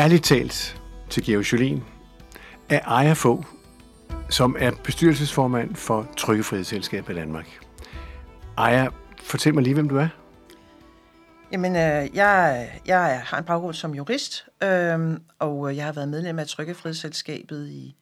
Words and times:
ærligt 0.00 0.24
talt 0.24 0.82
til 1.10 1.24
Georg 1.24 1.52
Jolien 1.52 1.84
af 2.68 2.82
Aya 2.86 3.12
Fogh, 3.12 3.44
som 4.30 4.56
er 4.58 4.72
bestyrelsesformand 4.84 5.74
for 5.74 6.08
Trykkefrihedsselskabet 6.16 7.16
Danmark. 7.16 7.46
Ejer, 8.58 8.90
fortæl 9.22 9.54
mig 9.54 9.62
lige, 9.62 9.74
hvem 9.74 9.88
du 9.88 9.96
er. 9.96 10.08
Jamen, 11.52 11.76
øh, 11.76 12.16
jeg, 12.16 12.70
jeg 12.86 13.22
har 13.24 13.38
en 13.38 13.44
baggrund 13.44 13.74
som 13.74 13.94
jurist, 13.94 14.46
øh, 14.62 15.18
og 15.38 15.76
jeg 15.76 15.84
har 15.84 15.92
været 15.92 16.08
medlem 16.08 16.38
af 16.38 16.46
Trykkefrihedsselskabet 16.46 17.68
i 17.68 17.96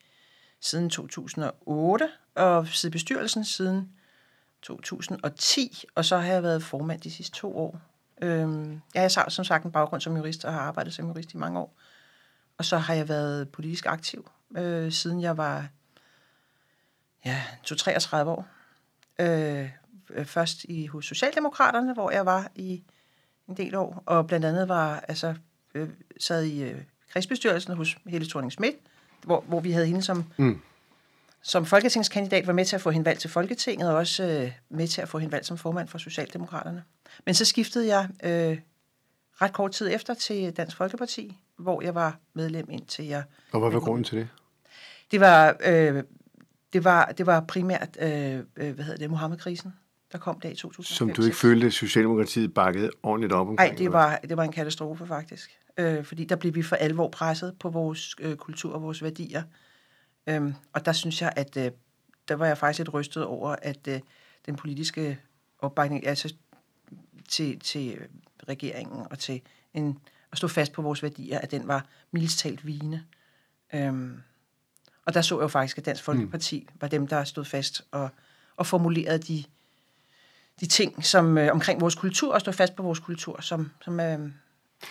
siden 0.60 0.90
2008, 0.90 2.08
og 2.34 2.68
siddet 2.68 2.92
bestyrelsen 2.92 3.45
siden 3.45 3.88
2010, 4.62 5.84
og 5.95 6.04
så 6.04 6.18
har 6.18 6.32
jeg 6.32 6.42
været 6.42 6.62
formand 6.62 7.01
de 7.01 7.10
sidste 7.10 7.37
to 7.37 7.56
år. 7.56 7.80
Øh, 8.23 8.48
jeg 8.95 9.02
har 9.02 9.30
som 9.30 9.45
sagt 9.45 9.65
en 9.65 9.73
baggrund 9.73 10.01
som 10.01 10.16
jurist, 10.16 10.45
og 10.45 10.52
har 10.52 10.60
arbejdet 10.60 10.95
som 10.95 11.06
jurist 11.06 11.34
i 11.34 11.37
mange 11.37 11.60
år. 11.60 11.74
Og 12.58 12.64
så 12.64 12.78
har 12.78 12.94
jeg 12.94 13.08
været 13.08 13.48
politisk 13.48 13.86
aktiv, 13.86 14.30
øh, 14.56 14.92
siden 14.92 15.20
jeg 15.20 15.36
var 15.36 15.68
ja, 17.24 17.42
33 17.64 18.30
år. 18.30 18.46
Øh, 19.20 19.70
først 20.24 20.64
i 20.64 20.86
hos 20.86 21.06
Socialdemokraterne, 21.06 21.94
hvor 21.94 22.10
jeg 22.10 22.26
var 22.26 22.50
i 22.54 22.82
en 23.48 23.56
del 23.56 23.74
år, 23.74 24.02
og 24.06 24.26
blandt 24.26 24.46
andet 24.46 24.68
var, 24.68 25.04
altså, 25.08 25.34
øh, 25.74 25.88
sad 26.20 26.42
i 26.42 26.62
øh, 26.62 26.82
kredsbestyrelsen 27.12 27.76
hos 27.76 27.96
Helle 28.06 28.28
thorning 28.28 28.52
Schmidt, 28.52 28.76
hvor, 29.22 29.40
hvor 29.40 29.60
vi 29.60 29.72
havde 29.72 29.86
hende 29.86 30.02
som, 30.02 30.24
mm. 30.36 30.60
som 31.42 31.66
folketingskandidat, 31.66 32.46
var 32.46 32.52
med 32.52 32.64
til 32.64 32.76
at 32.76 32.82
få 32.82 32.90
hende 32.90 33.06
valgt 33.06 33.20
til 33.20 33.30
Folketinget, 33.30 33.90
og 33.90 33.96
også 33.96 34.24
øh, 34.24 34.52
med 34.68 34.88
til 34.88 35.00
at 35.00 35.09
få 35.09 35.18
hende 35.18 35.32
valgt 35.32 35.46
som 35.46 35.59
formand 35.59 35.88
for 35.88 35.98
Socialdemokraterne. 35.98 36.84
Men 37.24 37.34
så 37.34 37.45
skiftede 37.45 37.87
jeg 37.87 38.09
øh, 38.22 38.59
ret 39.43 39.52
kort 39.52 39.70
tid 39.72 39.95
efter 39.95 40.15
til 40.15 40.52
Dansk 40.52 40.76
Folkeparti, 40.76 41.38
hvor 41.59 41.82
jeg 41.82 41.95
var 41.95 42.18
medlem 42.34 42.70
indtil 42.70 43.04
jeg... 43.04 43.23
Og 43.52 43.60
hvad 43.60 43.70
var 43.70 43.80
grunden 43.80 44.04
til 44.04 44.18
det? 44.18 44.28
Det 45.10 45.20
var, 45.20 45.56
øh, 45.65 46.02
det 46.73 46.84
var, 46.84 47.04
det 47.04 47.26
var 47.26 47.40
primært, 47.40 47.96
øh, 48.00 48.38
øh 48.56 48.74
hvad 48.74 48.84
hedder 48.84 48.96
det, 48.96 49.10
Mohammed-krisen, 49.10 49.73
der 50.12 50.18
kom 50.18 50.40
der 50.40 50.48
i 50.48 50.54
2005. 50.54 50.96
Som 50.96 51.12
du 51.12 51.23
ikke 51.23 51.37
følte, 51.37 51.66
at 51.66 51.73
Socialdemokratiet 51.73 52.54
bakkede 52.54 52.90
ordentligt 53.02 53.32
op 53.32 53.48
omkring? 53.48 53.70
Nej, 53.70 53.78
det 53.78 53.92
var, 53.92 54.20
det 54.28 54.37
var 54.37 54.42
en 54.42 54.52
katastrofe 54.52 55.06
faktisk. 55.06 55.59
Øh, 55.78 56.04
fordi 56.04 56.24
der 56.24 56.37
blev 56.37 56.54
vi 56.54 56.62
for 56.62 56.76
alvor 56.76 57.09
presset 57.09 57.54
på 57.60 57.68
vores 57.70 58.15
øh, 58.20 58.37
kultur 58.37 58.74
og 58.74 58.82
vores 58.82 59.02
værdier. 59.02 59.43
Øh, 60.26 60.52
og 60.72 60.87
der 60.87 60.93
synes 60.93 61.22
jeg, 61.22 61.32
at 61.37 61.56
øh, 61.56 61.70
der 62.28 62.34
var 62.34 62.46
jeg 62.46 62.59
faktisk 62.59 62.78
lidt 62.78 62.95
rystet 62.95 63.24
over, 63.24 63.56
at 63.62 63.88
øh, 63.88 64.00
den 64.47 64.56
politiske 64.56 65.19
opbakning 65.59 66.06
altså, 66.06 66.34
til, 67.28 67.60
til 67.60 67.98
regeringen 68.48 69.06
og 69.10 69.19
til 69.19 69.41
en, 69.75 69.98
at 70.32 70.38
stå 70.38 70.48
fast 70.48 70.72
på 70.72 70.82
vores 70.82 71.03
værdier, 71.03 71.38
at 71.38 71.50
den 71.50 71.69
var 71.69 71.87
mildest 72.10 72.38
talt 72.38 72.66
vigende. 72.66 73.03
Øh, 73.75 74.10
og 75.06 75.15
der 75.15 75.22
så 75.22 75.34
jeg 75.34 75.43
jo 75.43 75.48
faktisk, 75.48 75.78
at 75.78 75.87
Dansk 75.87 76.04
Folkeparti 76.04 76.66
mm. 76.69 76.76
var 76.81 76.88
dem, 76.88 77.06
der 77.06 77.25
stod 77.25 77.44
fast 77.44 77.82
og, 77.91 78.09
og 78.56 78.66
formulerede 78.66 79.19
de 79.19 79.44
de 80.60 80.66
ting 80.66 81.04
som 81.04 81.38
øh, 81.38 81.53
omkring 81.53 81.81
vores 81.81 81.94
kultur, 81.94 82.34
og 82.34 82.41
stå 82.41 82.53
fast 82.53 82.76
på 82.76 82.82
vores 82.82 82.99
kultur, 82.99 83.41
som, 83.41 83.71
som, 83.84 84.00
øh, 84.00 84.19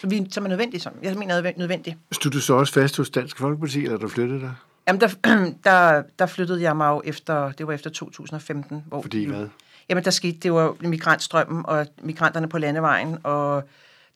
som, 0.01 0.11
vi, 0.11 0.27
som 0.31 0.45
er 0.45 0.49
nødvendigt. 0.49 0.83
Som, 0.83 0.93
jeg 1.03 1.15
mener 1.15 1.35
er 1.35 1.51
nødvendigt. 1.57 1.97
Stod 2.11 2.31
du 2.31 2.39
så 2.39 2.53
også 2.53 2.73
fast 2.73 2.97
hos 2.97 3.09
Dansk 3.09 3.37
Folkeparti, 3.37 3.83
eller 3.83 3.97
du 3.97 4.07
flyttede 4.07 4.41
der? 4.41 4.53
Jamen, 4.87 5.01
der, 5.01 5.09
der, 5.63 6.03
der 6.19 6.25
flyttede 6.25 6.61
jeg 6.61 6.77
mig 6.77 6.89
jo 6.89 7.01
efter, 7.05 7.51
det 7.51 7.67
var 7.67 7.73
efter 7.73 7.89
2015. 7.89 8.83
Hvor 8.87 9.01
Fordi 9.01 9.25
hvad? 9.25 9.47
Jamen, 9.89 10.03
der 10.03 10.11
skete, 10.11 10.37
det 10.37 10.53
var 10.53 10.75
migrantstrømmen 10.79 11.65
og 11.65 11.87
migranterne 12.01 12.49
på 12.49 12.57
landevejen, 12.57 13.17
og 13.23 13.63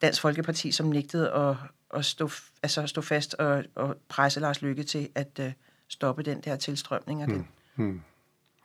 Dansk 0.02 0.22
Folkeparti, 0.22 0.72
som 0.72 0.86
nægtede 0.86 1.32
at, 1.32 1.56
at 1.94 2.06
stå, 2.06 2.30
altså 2.64 2.88
stå 2.88 3.02
fast 3.02 3.34
og, 3.34 3.64
og 3.76 3.98
presse 4.10 4.40
Lars 4.40 4.62
Lykke 4.62 4.84
til 4.84 5.10
at 5.16 5.40
uh, 5.40 5.46
stoppe 5.88 6.24
den 6.24 6.42
der 6.42 6.56
tilstrømning. 6.56 7.24
Og 7.24 7.28
den. 7.28 7.48
Hmm. 7.76 8.02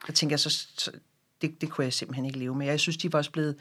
Der 0.07 0.13
tænker 0.13 0.33
jeg, 0.33 0.41
så, 0.41 0.67
så 0.77 0.91
det, 1.43 1.61
det 1.61 1.71
kunne 1.71 1.85
jeg 1.85 1.93
simpelthen 1.93 2.25
ikke 2.25 2.39
leve 2.39 2.55
med. 2.55 2.67
Jeg 2.67 2.81
synes, 2.81 2.97
de 2.97 3.13
var 3.13 3.19
også 3.19 3.31
blevet, 3.31 3.57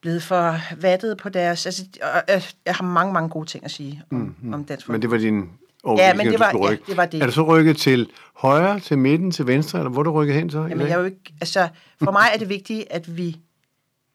blevet 0.00 0.22
for 0.22 0.58
vattet 0.80 1.18
på 1.18 1.28
deres... 1.28 1.66
Altså, 1.66 1.84
jeg, 2.28 2.42
jeg 2.66 2.74
har 2.74 2.84
mange, 2.84 3.12
mange 3.12 3.28
gode 3.28 3.46
ting 3.46 3.64
at 3.64 3.70
sige 3.70 4.02
om, 4.10 4.18
mm-hmm. 4.18 4.54
om 4.54 4.64
dansk 4.64 4.88
Men 4.88 5.02
det 5.02 5.10
var 5.10 5.18
din 5.18 5.50
ja, 5.96 6.14
men 6.14 6.26
det 6.26 6.40
var, 6.40 6.68
ja, 6.70 6.76
det 6.86 6.96
var 6.96 7.06
det. 7.06 7.22
Er 7.22 7.26
du 7.26 7.32
så 7.32 7.42
rykket 7.42 7.76
til 7.76 8.10
højre, 8.34 8.80
til 8.80 8.98
midten, 8.98 9.30
til 9.30 9.46
venstre, 9.46 9.78
eller 9.78 9.90
hvor 9.90 10.00
er 10.00 10.04
du 10.04 10.12
rykket 10.12 10.36
hen 10.36 10.50
så? 10.50 10.58
Jamen, 10.58 10.80
jeg 10.86 10.94
er 10.94 10.98
jo 10.98 11.04
ikke, 11.04 11.34
altså, 11.40 11.68
for 12.02 12.12
mig 12.12 12.28
er 12.34 12.38
det 12.38 12.48
vigtigt, 12.48 12.84
at 12.90 13.16
vi... 13.16 13.36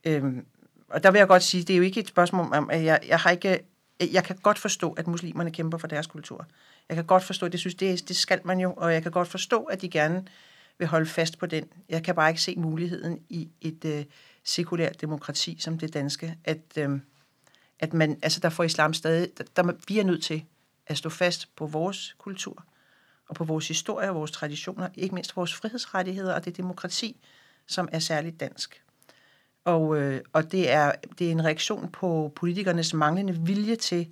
Øhm, 0.06 0.46
og 0.94 1.03
der 1.03 1.12
vil 1.12 1.19
jeg 1.19 1.28
godt 1.28 1.44
sige, 1.44 1.63
det 1.63 1.74
er 1.74 1.78
jo 1.78 1.84
ikke 1.84 2.00
et 2.00 2.07
spørgsmål 2.07 2.53
om, 2.53 2.69
at 2.69 2.84
jeg, 2.84 3.00
jeg 3.07 3.19
har 3.19 3.29
ikke... 3.29 3.59
Jeg 4.12 4.24
kan 4.24 4.35
godt 4.35 4.59
forstå, 4.59 4.91
at 4.91 5.07
muslimerne 5.07 5.52
kæmper 5.52 5.78
for 5.78 5.88
deres 5.88 6.07
kultur. 6.07 6.47
Jeg 6.90 6.96
kan 6.96 7.06
godt 7.06 7.24
forstå, 7.24 7.46
at 7.46 7.52
det 7.52 7.59
synes, 7.59 7.75
det, 7.75 8.07
det 8.07 8.16
skal 8.16 8.41
man 8.44 8.59
jo, 8.59 8.74
og 8.78 8.94
jeg 8.94 9.03
kan 9.03 9.12
godt 9.12 9.28
forstå, 9.28 9.63
at 9.63 9.81
de 9.81 9.90
gerne 9.90 10.25
vil 10.78 10.88
holde 10.88 11.06
fast 11.06 11.38
på 11.38 11.46
den. 11.46 11.66
Jeg 11.90 12.03
kan 12.03 12.16
bare 12.16 12.29
ikke 12.29 12.41
se 12.41 12.56
muligheden 12.57 13.19
i 13.29 13.50
et 13.62 13.85
øh, 13.85 14.06
sekulært 14.44 15.02
demokrati 15.02 15.57
som 15.59 15.79
det 15.79 15.94
danske, 15.94 16.38
at, 16.44 16.62
øh, 16.78 17.00
at 17.79 17.94
man, 17.94 18.19
altså 18.23 18.40
der 18.40 18.50
får 18.50 18.63
islam 18.63 18.94
stadig, 18.94 19.29
der, 19.38 19.44
der, 19.56 19.73
vi 19.88 20.00
er 20.00 20.03
nødt 20.03 20.23
til 20.23 20.46
at 20.88 20.97
stå 20.97 21.09
fast 21.09 21.56
på 21.56 21.66
vores 21.66 22.16
kultur, 22.18 22.66
og 23.28 23.35
på 23.35 23.44
vores 23.44 23.68
historie 23.68 24.09
og 24.09 24.16
vores 24.16 24.31
traditioner, 24.31 24.90
ikke 24.96 25.16
mindst 25.16 25.35
vores 25.35 25.53
frihedsrettigheder 25.53 26.34
og 26.34 26.46
det 26.46 26.58
demokrati, 26.58 27.18
som 27.68 27.90
er 27.91 28.00
særligt 28.00 28.40
dansk. 28.40 28.84
Og, 29.66 30.01
øh, 30.01 30.22
og 30.33 30.51
det, 30.51 30.72
er, 30.72 30.91
det 31.19 31.27
er 31.27 31.31
en 31.31 31.45
reaktion 31.45 31.89
på 31.91 32.31
politikernes 32.35 32.94
manglende 32.94 33.38
vilje 33.45 33.75
til 33.75 34.07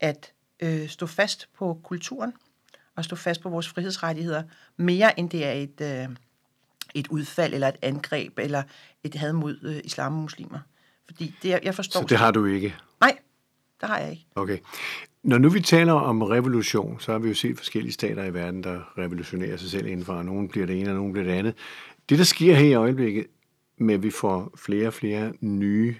at 0.00 0.32
øh, 0.62 0.88
stå 0.88 1.06
fast 1.06 1.48
på 1.58 1.80
kulturen, 1.82 2.32
at 2.96 3.04
stå 3.04 3.16
fast 3.16 3.40
på 3.40 3.48
vores 3.48 3.68
frihedsrettigheder, 3.68 4.42
mere 4.76 5.18
end 5.18 5.30
det 5.30 5.46
er 5.46 5.52
et, 5.52 5.80
øh, 5.80 6.16
et 6.94 7.08
udfald 7.08 7.54
eller 7.54 7.68
et 7.68 7.76
angreb 7.82 8.38
eller 8.38 8.62
et 9.04 9.14
had 9.14 9.32
mod 9.32 9.58
øh, 9.62 9.80
islam 9.84 10.14
og 10.14 10.22
muslimer. 10.22 10.58
Fordi 11.06 11.34
det, 11.42 11.60
jeg 11.62 11.74
forstår... 11.74 12.00
Så 12.00 12.06
det 12.06 12.18
har 12.18 12.30
du 12.30 12.44
ikke? 12.44 12.74
Nej, 13.00 13.18
det 13.80 13.88
har 13.88 13.98
jeg 13.98 14.10
ikke. 14.10 14.26
Okay. 14.34 14.58
Når 15.22 15.38
nu 15.38 15.48
vi 15.48 15.60
taler 15.60 15.92
om 15.92 16.22
revolution, 16.22 17.00
så 17.00 17.12
har 17.12 17.18
vi 17.18 17.28
jo 17.28 17.34
set 17.34 17.58
forskellige 17.58 17.92
stater 17.92 18.24
i 18.24 18.34
verden, 18.34 18.64
der 18.64 18.98
revolutionerer 18.98 19.56
sig 19.56 19.70
selv 19.70 19.86
indenfor. 19.86 20.22
Nogen 20.22 20.48
bliver 20.48 20.66
det 20.66 20.80
ene, 20.80 20.90
og 20.90 20.96
nogen 20.96 21.12
bliver 21.12 21.26
det 21.26 21.32
andet. 21.32 21.54
Det, 22.08 22.18
der 22.18 22.24
sker 22.24 22.54
her 22.54 22.66
i 22.66 22.74
øjeblikket, 22.74 23.26
med 23.80 23.94
at 23.94 24.02
vi 24.02 24.10
får 24.10 24.52
flere 24.56 24.86
og 24.86 24.94
flere 24.94 25.32
nye 25.40 25.96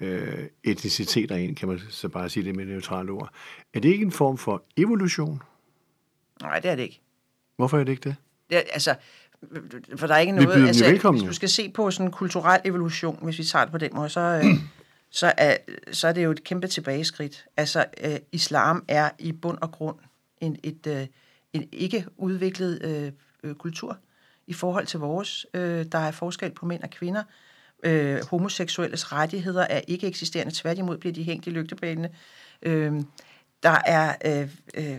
øh, 0.00 0.46
etniciteter 0.64 1.36
ind, 1.36 1.56
kan 1.56 1.68
man 1.68 1.80
så 1.90 2.08
bare 2.08 2.28
sige 2.28 2.44
det 2.44 2.56
med 2.56 2.64
neutrale 2.64 3.12
ord. 3.12 3.30
Er 3.74 3.80
det 3.80 3.88
ikke 3.88 4.04
en 4.04 4.12
form 4.12 4.38
for 4.38 4.62
evolution? 4.76 5.42
Nej, 6.42 6.60
det 6.60 6.70
er 6.70 6.76
det 6.76 6.82
ikke. 6.82 7.00
Hvorfor 7.56 7.78
er 7.78 7.84
det 7.84 7.92
ikke 7.92 8.08
det? 8.08 8.16
det 8.50 8.58
er, 8.58 8.62
altså, 8.72 8.94
for 9.96 10.06
der 10.06 10.14
er 10.14 10.18
ikke 10.18 10.32
noget... 10.32 10.66
altså, 10.66 10.84
velkommen. 10.84 11.20
Hvis 11.20 11.28
du 11.28 11.34
skal 11.34 11.48
se 11.48 11.68
på 11.68 11.90
sådan 11.90 12.06
en 12.06 12.12
kulturel 12.12 12.60
evolution, 12.64 13.18
hvis 13.22 13.38
vi 13.38 13.44
tager 13.44 13.64
det 13.64 13.72
på 13.72 13.78
den 13.78 13.90
måde, 13.94 14.08
så, 14.08 14.20
øh, 14.20 14.44
så, 15.10 15.32
er, 15.38 15.56
så 15.92 16.08
er 16.08 16.12
det 16.12 16.24
jo 16.24 16.30
et 16.30 16.44
kæmpe 16.44 16.66
tilbageskridt. 16.66 17.44
Altså, 17.56 17.84
øh, 18.04 18.16
islam 18.32 18.84
er 18.88 19.10
i 19.18 19.32
bund 19.32 19.58
og 19.60 19.72
grund 19.72 19.96
en, 20.40 20.56
et, 20.62 20.86
øh, 20.86 21.06
en 21.52 21.68
ikke 21.72 22.04
udviklet 22.16 22.82
øh, 22.82 23.12
øh, 23.42 23.54
kultur 23.54 23.98
i 24.48 24.52
forhold 24.52 24.86
til 24.86 25.00
vores. 25.00 25.46
Øh, 25.54 25.86
der 25.92 25.98
er 25.98 26.10
forskel 26.10 26.50
på 26.50 26.66
mænd 26.66 26.82
og 26.82 26.90
kvinder. 26.90 27.22
Øh, 27.82 28.24
homoseksuelles 28.30 29.12
rettigheder 29.12 29.62
er 29.62 29.80
ikke 29.88 30.06
eksisterende. 30.06 30.52
Tværtimod 30.54 30.98
bliver 30.98 31.12
de 31.12 31.22
hængt 31.22 31.46
i 31.46 31.50
lygtepælene. 31.50 32.10
Øh, 32.62 32.92
der 33.62 33.78
er 33.86 34.14
øh, 34.24 34.50
øh, 34.74 34.98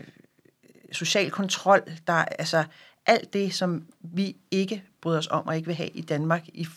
social 0.92 1.32
kontrol, 1.32 1.82
der 2.08 2.14
er 2.14 2.26
altså 2.26 2.64
alt 3.06 3.34
det, 3.34 3.54
som 3.54 3.86
vi 4.00 4.36
ikke 4.52 4.84
bryder 5.02 5.18
os 5.18 5.28
om 5.28 5.48
og 5.48 5.56
ikke 5.56 5.66
vil 5.66 5.76
have 5.76 5.90
i 5.90 6.02
Danmark 6.02 6.48
i, 6.48 6.68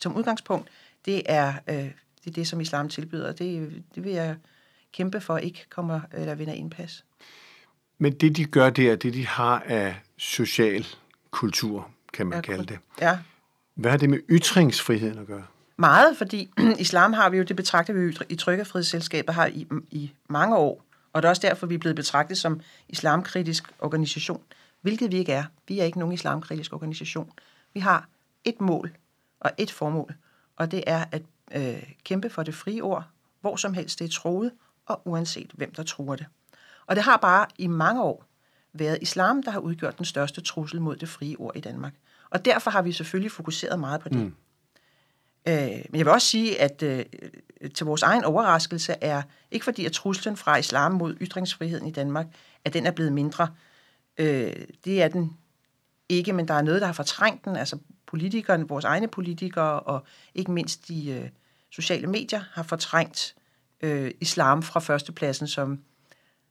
som 0.00 0.16
udgangspunkt, 0.16 0.68
det 1.04 1.22
er, 1.26 1.54
øh, 1.68 1.74
det 1.74 2.26
er 2.26 2.30
det, 2.30 2.48
som 2.48 2.60
islam 2.60 2.88
tilbyder. 2.88 3.32
Det, 3.32 3.82
det 3.94 4.04
vil 4.04 4.12
jeg 4.12 4.36
kæmpe 4.92 5.20
for 5.20 5.38
ikke 5.38 5.66
kommer 5.70 6.00
eller 6.12 6.34
vinder 6.34 6.54
indpas. 6.54 7.04
Men 7.98 8.12
det, 8.12 8.36
de 8.36 8.44
gør 8.44 8.70
der, 8.70 8.96
det 8.96 9.14
de 9.14 9.26
har 9.26 9.62
af 9.66 9.96
social 10.16 10.86
kultur, 11.30 11.90
kan 12.12 12.26
man 12.26 12.36
ja, 12.36 12.40
kalde 12.40 12.66
det. 12.66 12.78
Ja. 13.00 13.18
Hvad 13.74 13.90
har 13.90 13.98
det 13.98 14.10
med 14.10 14.18
ytringsfriheden 14.30 15.18
at 15.18 15.26
gøre? 15.26 15.44
Meget, 15.76 16.16
fordi 16.16 16.50
islam 16.78 17.12
har 17.12 17.30
vi 17.30 17.36
jo, 17.36 17.42
det 17.42 17.56
betragter 17.56 17.92
vi 17.92 18.00
jo 18.00 18.12
i 18.28 18.36
Trykkefrihedsselskabet 18.36 19.34
har 19.34 19.46
i, 19.46 19.66
i 19.90 20.12
mange 20.28 20.56
år, 20.56 20.84
og 21.12 21.22
det 21.22 21.28
er 21.28 21.30
også 21.30 21.42
derfor, 21.42 21.66
vi 21.66 21.74
er 21.74 21.78
blevet 21.78 21.96
betragtet 21.96 22.38
som 22.38 22.60
islamkritisk 22.88 23.72
organisation, 23.78 24.42
hvilket 24.80 25.12
vi 25.12 25.16
ikke 25.16 25.32
er. 25.32 25.44
Vi 25.68 25.80
er 25.80 25.84
ikke 25.84 25.98
nogen 25.98 26.14
islamkritisk 26.14 26.72
organisation. 26.72 27.30
Vi 27.74 27.80
har 27.80 28.08
et 28.44 28.60
mål 28.60 28.90
og 29.40 29.50
et 29.58 29.70
formål, 29.70 30.14
og 30.56 30.70
det 30.70 30.84
er 30.86 31.04
at 31.12 31.22
øh, 31.54 31.82
kæmpe 32.04 32.30
for 32.30 32.42
det 32.42 32.54
frie 32.54 32.80
ord, 32.80 33.04
hvor 33.40 33.56
som 33.56 33.74
helst 33.74 33.98
det 33.98 34.04
er 34.04 34.08
troet, 34.08 34.52
og 34.86 35.02
uanset 35.04 35.50
hvem 35.54 35.74
der 35.74 35.82
tror 35.82 36.16
det. 36.16 36.26
Og 36.86 36.96
det 36.96 37.04
har 37.04 37.16
bare 37.16 37.46
i 37.58 37.66
mange 37.66 38.02
år 38.02 38.24
været 38.72 38.98
islam, 39.00 39.42
der 39.42 39.50
har 39.50 39.60
udgjort 39.60 39.98
den 39.98 40.04
største 40.04 40.40
trussel 40.40 40.80
mod 40.80 40.96
det 40.96 41.08
frie 41.08 41.36
ord 41.36 41.56
i 41.56 41.60
Danmark. 41.60 41.94
Og 42.30 42.44
derfor 42.44 42.70
har 42.70 42.82
vi 42.82 42.92
selvfølgelig 42.92 43.32
fokuseret 43.32 43.80
meget 43.80 44.00
på 44.00 44.08
det. 44.08 44.18
Mm. 44.18 44.34
Øh, 45.48 45.84
men 45.90 45.98
jeg 45.98 46.06
vil 46.06 46.08
også 46.08 46.26
sige, 46.26 46.60
at 46.60 46.82
øh, 46.82 47.04
til 47.74 47.86
vores 47.86 48.02
egen 48.02 48.24
overraskelse 48.24 48.94
er, 49.00 49.22
ikke 49.50 49.64
fordi 49.64 49.84
at 49.84 49.92
truslen 49.92 50.36
fra 50.36 50.56
islam 50.56 50.92
mod 50.92 51.16
ytringsfriheden 51.20 51.86
i 51.86 51.92
Danmark, 51.92 52.26
at 52.64 52.72
den 52.72 52.86
er 52.86 52.90
blevet 52.90 53.12
mindre. 53.12 53.48
Øh, 54.18 54.52
det 54.84 55.02
er 55.02 55.08
den 55.08 55.36
ikke, 56.08 56.32
men 56.32 56.48
der 56.48 56.54
er 56.54 56.62
noget, 56.62 56.80
der 56.80 56.86
har 56.86 56.94
fortrængt 56.94 57.44
den. 57.44 57.56
Altså 57.56 57.78
politikerne, 58.06 58.68
vores 58.68 58.84
egne 58.84 59.08
politikere 59.08 59.80
og 59.80 60.04
ikke 60.34 60.52
mindst 60.52 60.88
de 60.88 61.10
øh, 61.10 61.28
sociale 61.70 62.06
medier 62.06 62.40
har 62.52 62.62
fortrængt 62.62 63.34
øh, 63.80 64.10
islam 64.20 64.62
fra 64.62 64.80
førstepladsen 64.80 65.46
som, 65.46 65.80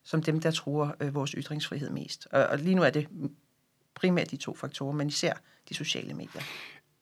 som 0.09 0.23
dem, 0.23 0.39
der 0.39 0.51
truer 0.51 0.91
øh, 1.01 1.15
vores 1.15 1.31
ytringsfrihed 1.31 1.89
mest. 1.89 2.27
Og, 2.31 2.45
og 2.45 2.57
lige 2.57 2.75
nu 2.75 2.81
er 2.83 2.89
det 2.89 3.07
primært 3.95 4.31
de 4.31 4.37
to 4.37 4.55
faktorer, 4.55 4.93
men 4.93 5.07
især 5.07 5.33
de 5.69 5.73
sociale 5.73 6.13
medier. 6.13 6.41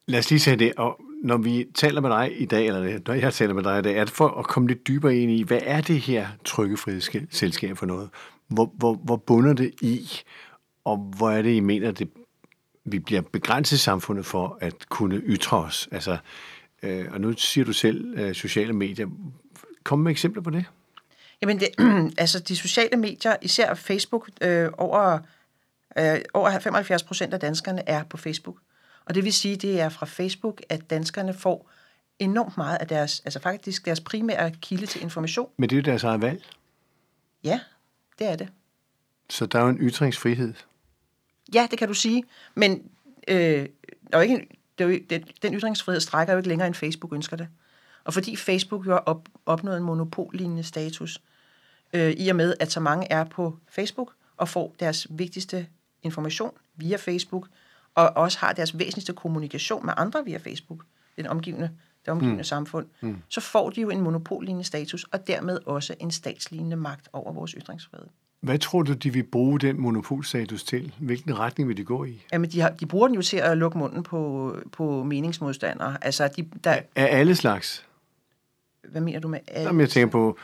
Lad 0.07 0.19
os 0.19 0.29
lige 0.29 0.39
sige 0.39 0.55
det, 0.55 0.73
og 0.77 1.01
når 1.23 1.37
vi 1.37 1.65
taler 1.75 2.01
med 2.01 2.09
dig 2.09 2.41
i 2.41 2.45
dag, 2.45 2.67
eller 2.67 2.99
når 3.07 3.13
jeg 3.13 3.33
taler 3.33 3.53
med 3.53 3.63
dig 3.63 3.79
i 3.79 3.81
dag, 3.81 3.97
er 3.97 4.03
det 4.03 4.13
for 4.13 4.27
at 4.27 4.47
komme 4.47 4.67
lidt 4.67 4.87
dybere 4.87 5.17
ind 5.17 5.31
i, 5.31 5.43
hvad 5.43 5.59
er 5.63 5.81
det 5.81 5.99
her 6.01 6.27
trykkefrihedsselskab 6.45 7.77
for 7.77 7.85
noget? 7.85 8.09
Hvor, 8.47 8.71
hvor, 8.77 8.93
hvor 8.93 9.15
bunder 9.15 9.53
det 9.53 9.71
i, 9.81 10.09
og 10.83 10.97
hvor 11.17 11.29
er 11.29 11.41
det, 11.41 11.53
I 11.53 11.59
mener, 11.59 11.91
det, 11.91 12.09
vi 12.85 12.99
bliver 12.99 13.21
begrænset 13.21 13.77
i 13.77 13.79
samfundet 13.79 14.25
for 14.25 14.57
at 14.61 14.89
kunne 14.89 15.17
ytre 15.17 15.57
os? 15.57 15.89
Altså, 15.91 16.17
øh, 16.83 17.05
og 17.11 17.21
nu 17.21 17.33
siger 17.33 17.65
du 17.65 17.73
selv 17.73 18.19
øh, 18.19 18.33
sociale 18.33 18.73
medier. 18.73 19.07
Kom 19.83 19.99
med 19.99 20.11
eksempler 20.11 20.41
på 20.41 20.49
det. 20.49 20.65
Jamen, 21.41 21.59
det, 21.59 21.69
altså 22.17 22.39
de 22.39 22.55
sociale 22.55 22.97
medier, 22.97 23.35
især 23.41 23.73
Facebook, 23.73 24.29
øh, 24.41 24.69
over, 24.77 25.19
øh, 25.97 26.19
over 26.33 26.59
75 26.59 27.03
procent 27.03 27.33
af 27.33 27.39
danskerne 27.39 27.89
er 27.89 28.03
på 28.03 28.17
Facebook. 28.17 28.57
Og 29.05 29.15
det 29.15 29.23
vil 29.23 29.33
sige, 29.33 29.55
det 29.55 29.81
er 29.81 29.89
fra 29.89 30.05
Facebook, 30.05 30.61
at 30.69 30.89
danskerne 30.89 31.33
får 31.33 31.69
enormt 32.19 32.57
meget 32.57 32.77
af 32.77 32.87
deres, 32.87 33.21
altså 33.25 33.39
faktisk 33.39 33.85
deres 33.85 33.99
primære 33.99 34.51
kilde 34.51 34.85
til 34.85 35.01
information. 35.01 35.49
Men 35.57 35.69
det 35.69 35.75
er 35.75 35.77
jo 35.77 35.83
deres 35.83 36.03
eget 36.03 36.21
valg. 36.21 36.45
Ja, 37.43 37.59
det 38.19 38.27
er 38.27 38.35
det. 38.35 38.49
Så 39.29 39.45
der 39.45 39.59
er 39.59 39.63
jo 39.63 39.69
en 39.69 39.77
ytringsfrihed. 39.77 40.53
Ja, 41.53 41.67
det 41.71 41.79
kan 41.79 41.87
du 41.87 41.93
sige. 41.93 42.23
Men 42.55 42.91
øh, 43.27 43.67
der 44.11 44.17
er 44.17 44.21
ikke, 44.21 44.47
det 44.77 44.83
er 44.83 44.89
jo, 44.89 44.99
det, 45.09 45.31
den 45.41 45.53
ytringsfrihed 45.53 46.01
strækker 46.01 46.33
jo 46.33 46.37
ikke 46.37 46.49
længere, 46.49 46.67
end 46.67 46.75
Facebook 46.75 47.13
ønsker 47.13 47.37
det. 47.37 47.47
Og 48.07 48.13
fordi 48.13 48.35
Facebook 48.35 48.85
jo 48.85 48.91
har 48.91 48.99
op, 48.99 49.29
opnået 49.45 49.77
en 49.77 49.83
monopollignende 49.83 50.63
status, 50.63 51.21
øh, 51.93 52.11
i 52.11 52.29
og 52.29 52.35
med, 52.35 52.53
at 52.59 52.71
så 52.71 52.79
mange 52.79 53.11
er 53.11 53.23
på 53.23 53.57
Facebook 53.69 54.13
og 54.37 54.49
får 54.49 54.75
deres 54.79 55.07
vigtigste 55.09 55.67
information 56.03 56.51
via 56.75 56.97
Facebook, 56.97 57.47
og 57.95 58.09
også 58.09 58.39
har 58.39 58.53
deres 58.53 58.79
væsentligste 58.79 59.13
kommunikation 59.13 59.85
med 59.85 59.93
andre 59.97 60.25
via 60.25 60.37
Facebook, 60.37 60.83
den 61.17 61.27
omgivende, 61.27 61.69
det 62.05 62.11
omgivende 62.11 62.37
mm. 62.37 62.43
samfund, 62.43 62.87
mm. 63.01 63.17
så 63.29 63.41
får 63.41 63.69
de 63.69 63.81
jo 63.81 63.89
en 63.89 64.01
monopollignende 64.01 64.63
status, 64.63 65.03
og 65.03 65.27
dermed 65.27 65.59
også 65.65 65.95
en 65.99 66.11
statslignende 66.11 66.75
magt 66.75 67.09
over 67.13 67.33
vores 67.33 67.51
ytringsfrihed. 67.51 68.07
Hvad 68.39 68.59
tror 68.59 68.81
du, 68.81 68.93
de 68.93 69.13
vil 69.13 69.23
bruge 69.23 69.59
den 69.59 69.81
monopolstatus 69.81 70.63
til? 70.63 70.93
Hvilken 70.99 71.39
retning 71.39 71.69
vil 71.69 71.77
de 71.77 71.83
gå 71.83 72.03
i? 72.03 72.25
Jamen, 72.33 72.51
de, 72.51 72.61
har, 72.61 72.69
de 72.69 72.85
bruger 72.85 73.07
den 73.07 73.15
jo 73.15 73.21
til 73.21 73.37
at 73.37 73.57
lukke 73.57 73.77
munden 73.77 74.03
på, 74.03 74.55
på 74.71 75.03
meningsmodstandere. 75.03 75.97
Altså, 76.01 76.27
de, 76.27 76.49
der... 76.63 76.79
Er 76.95 77.07
alle 77.07 77.35
slags? 77.35 77.85
Hvad 78.91 79.01
mener 79.01 79.19
du 79.19 79.27
med 79.27 79.39
alle? 79.47 79.67
Jamen, 79.67 79.81
jeg 79.81 79.89
tænker 79.89 80.11
på, 80.11 80.37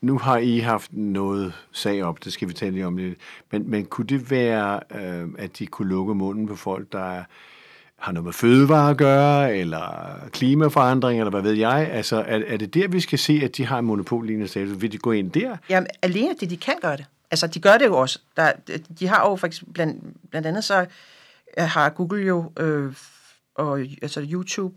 nu 0.00 0.18
har 0.18 0.38
I 0.38 0.58
haft 0.58 0.92
noget 0.92 1.52
sag 1.72 2.04
op, 2.04 2.24
det 2.24 2.32
skal 2.32 2.48
vi 2.48 2.52
tale 2.52 2.72
lige 2.72 2.86
om 2.86 2.96
lidt. 2.96 3.18
Men, 3.52 3.70
men 3.70 3.84
kunne 3.84 4.06
det 4.06 4.30
være, 4.30 4.80
øh, 4.94 5.28
at 5.38 5.58
de 5.58 5.66
kunne 5.66 5.88
lukke 5.88 6.14
munden 6.14 6.46
på 6.46 6.56
folk, 6.56 6.92
der 6.92 7.24
har 7.96 8.12
noget 8.12 8.24
med 8.24 8.32
fødevare 8.32 8.90
at 8.90 8.96
gøre, 8.96 9.56
eller 9.56 10.16
klimaforandring, 10.32 11.20
eller 11.20 11.30
hvad 11.30 11.42
ved 11.42 11.52
jeg? 11.52 11.88
Altså, 11.92 12.16
er, 12.16 12.42
er 12.46 12.56
det 12.56 12.74
der, 12.74 12.88
vi 12.88 13.00
skal 13.00 13.18
se, 13.18 13.40
at 13.44 13.56
de 13.56 13.66
har 13.66 13.78
en 13.78 13.84
monopollignende 13.84 14.48
status? 14.48 14.80
Vil 14.80 14.92
de 14.92 14.98
gå 14.98 15.12
ind 15.12 15.30
der? 15.30 15.56
Jamen, 15.68 15.86
alene 16.02 16.34
det, 16.40 16.50
de 16.50 16.56
kan 16.56 16.74
gøre 16.82 16.96
det. 16.96 17.06
Altså, 17.30 17.46
de 17.46 17.60
gør 17.60 17.78
det 17.78 17.86
jo 17.86 17.96
også. 17.96 18.18
Der, 18.36 18.52
de 18.98 19.08
har 19.08 19.30
jo 19.30 19.36
faktisk, 19.36 19.62
blandt, 19.74 20.30
blandt 20.30 20.46
andet 20.46 20.64
så 20.64 20.86
øh, 21.58 21.64
har 21.64 21.88
Google 21.88 22.26
jo, 22.26 22.52
øh, 22.58 22.92
og 23.54 23.80
altså 24.02 24.26
YouTube, 24.30 24.76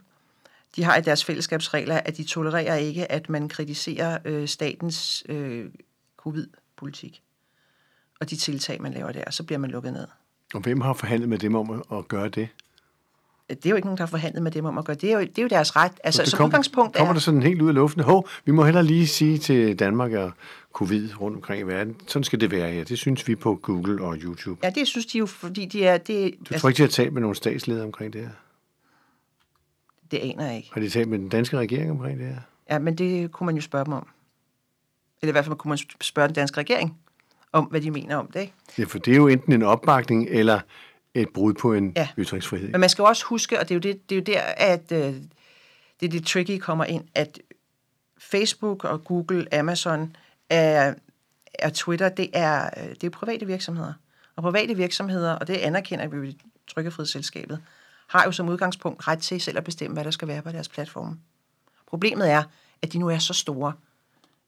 de 0.75 0.83
har 0.83 0.97
i 0.97 1.01
deres 1.01 1.25
fællesskabsregler, 1.25 1.95
at 2.05 2.17
de 2.17 2.23
tolererer 2.23 2.75
ikke, 2.75 3.11
at 3.11 3.29
man 3.29 3.49
kritiserer 3.49 4.17
øh, 4.25 4.47
statens 4.47 5.23
øh, 5.29 5.65
covid-politik. 6.17 7.21
Og 8.19 8.29
de 8.29 8.35
tiltag, 8.35 8.81
man 8.81 8.93
laver 8.93 9.11
der, 9.11 9.31
så 9.31 9.43
bliver 9.43 9.59
man 9.59 9.71
lukket 9.71 9.93
ned. 9.93 10.07
Og 10.53 10.61
hvem 10.61 10.81
har 10.81 10.93
forhandlet 10.93 11.29
med 11.29 11.37
dem 11.37 11.55
om 11.55 11.83
at, 11.91 12.07
gøre 12.07 12.29
det? 12.29 12.49
Det 13.49 13.65
er 13.65 13.69
jo 13.69 13.75
ikke 13.75 13.87
nogen, 13.87 13.97
der 13.97 14.01
har 14.03 14.09
forhandlet 14.09 14.43
med 14.43 14.51
dem 14.51 14.65
om 14.65 14.77
at 14.77 14.85
gøre 14.85 14.95
det. 14.95 15.11
Er 15.11 15.13
jo, 15.13 15.19
det 15.19 15.37
er 15.37 15.41
jo 15.41 15.47
deres 15.47 15.75
ret. 15.75 15.91
Altså, 16.03 16.21
det 16.21 16.31
som 16.31 16.37
kom, 16.37 16.45
udgangspunkt 16.45 16.95
kommer 16.95 17.09
er... 17.09 17.13
der 17.13 17.19
sådan 17.19 17.43
helt 17.43 17.61
ud 17.61 17.67
af 17.67 17.73
luften, 17.75 18.03
hov, 18.03 18.29
vi 18.45 18.51
må 18.51 18.65
heller 18.65 18.81
lige 18.81 19.07
sige 19.07 19.37
til 19.37 19.79
Danmark 19.79 20.11
og 20.11 20.31
covid 20.73 21.21
rundt 21.21 21.37
omkring 21.37 21.61
i 21.61 21.63
verden, 21.63 21.95
sådan 22.07 22.23
skal 22.23 22.41
det 22.41 22.51
være 22.51 22.71
her. 22.71 22.83
Det 22.83 22.97
synes 22.97 23.27
vi 23.27 23.35
på 23.35 23.55
Google 23.55 24.03
og 24.03 24.15
YouTube. 24.15 24.59
Ja, 24.63 24.69
det 24.69 24.87
synes 24.87 25.05
de 25.05 25.17
jo, 25.17 25.25
fordi 25.25 25.65
de 25.65 25.85
er... 25.85 25.97
Det, 25.97 26.35
du 26.39 26.45
tror 26.45 26.53
altså, 26.53 26.67
ikke, 26.67 26.77
de 26.77 26.83
har 26.83 26.89
talt 26.89 27.13
med 27.13 27.21
nogle 27.21 27.35
statsledere 27.35 27.83
omkring 27.83 28.13
det 28.13 28.21
her? 28.21 28.29
Det 30.11 30.17
aner 30.17 30.45
jeg 30.45 30.57
ikke. 30.57 30.69
Har 30.73 30.81
de 30.81 30.89
talt 30.89 31.09
med 31.09 31.19
den 31.19 31.29
danske 31.29 31.57
regering 31.57 31.91
omkring 31.91 32.19
det 32.19 32.27
her? 32.27 32.37
Ja, 32.69 32.79
men 32.79 32.97
det 32.97 33.31
kunne 33.31 33.45
man 33.45 33.55
jo 33.55 33.61
spørge 33.61 33.85
dem 33.85 33.93
om. 33.93 34.07
Eller 35.21 35.31
i 35.31 35.33
hvert 35.33 35.45
fald 35.45 35.55
kunne 35.55 35.69
man 35.69 35.79
spørge 36.01 36.27
den 36.27 36.35
danske 36.35 36.57
regering 36.57 36.97
om, 37.51 37.65
hvad 37.65 37.81
de 37.81 37.91
mener 37.91 38.15
om 38.15 38.31
det. 38.31 38.39
Ikke? 38.39 38.53
Ja, 38.77 38.83
for 38.83 38.99
det 38.99 39.11
er 39.11 39.17
jo 39.17 39.27
enten 39.27 39.53
en 39.53 39.63
opbakning 39.63 40.27
eller 40.29 40.59
et 41.13 41.29
brud 41.33 41.53
på 41.53 41.73
en 41.73 41.93
ja. 41.95 42.07
ytringsfrihed. 42.17 42.69
Men 42.69 42.79
man 42.79 42.89
skal 42.89 43.03
jo 43.03 43.07
også 43.07 43.25
huske, 43.25 43.59
og 43.59 43.69
det 43.69 43.71
er 43.71 43.75
jo, 43.75 43.79
det, 43.79 44.09
det 44.09 44.15
er 44.15 44.19
jo 44.19 44.23
der, 44.23 44.41
at 44.57 44.91
øh, 44.91 45.13
det 45.99 46.05
er 46.05 46.09
det 46.09 46.25
tricky 46.25 46.57
kommer 46.57 46.85
ind, 46.85 47.03
at 47.15 47.39
Facebook 48.17 48.83
og 48.83 49.03
Google, 49.03 49.53
Amazon 49.53 50.15
er, 50.49 50.93
er 51.53 51.69
Twitter, 51.69 52.09
det 52.09 52.29
er, 52.33 52.69
øh, 52.77 52.89
det 52.89 53.03
er 53.03 53.09
private 53.09 53.45
virksomheder. 53.45 53.93
Og 54.35 54.43
private 54.43 54.77
virksomheder, 54.77 55.31
og 55.33 55.47
det 55.47 55.53
anerkender 55.53 56.07
vi 56.07 56.17
jo 56.17 56.23
i 56.23 56.37
Trykkefrihedsselskabet, 56.67 57.59
har 58.07 58.23
jo 58.25 58.31
som 58.31 58.49
udgangspunkt 58.49 59.07
ret 59.07 59.19
til 59.19 59.41
selv 59.41 59.57
at 59.57 59.63
bestemme, 59.63 59.93
hvad 59.93 60.03
der 60.03 60.11
skal 60.11 60.27
være 60.27 60.41
på 60.41 60.51
deres 60.51 60.69
platform. 60.69 61.19
Problemet 61.87 62.31
er, 62.31 62.43
at 62.81 62.93
de 62.93 62.99
nu 62.99 63.09
er 63.09 63.17
så 63.17 63.33
store, 63.33 63.73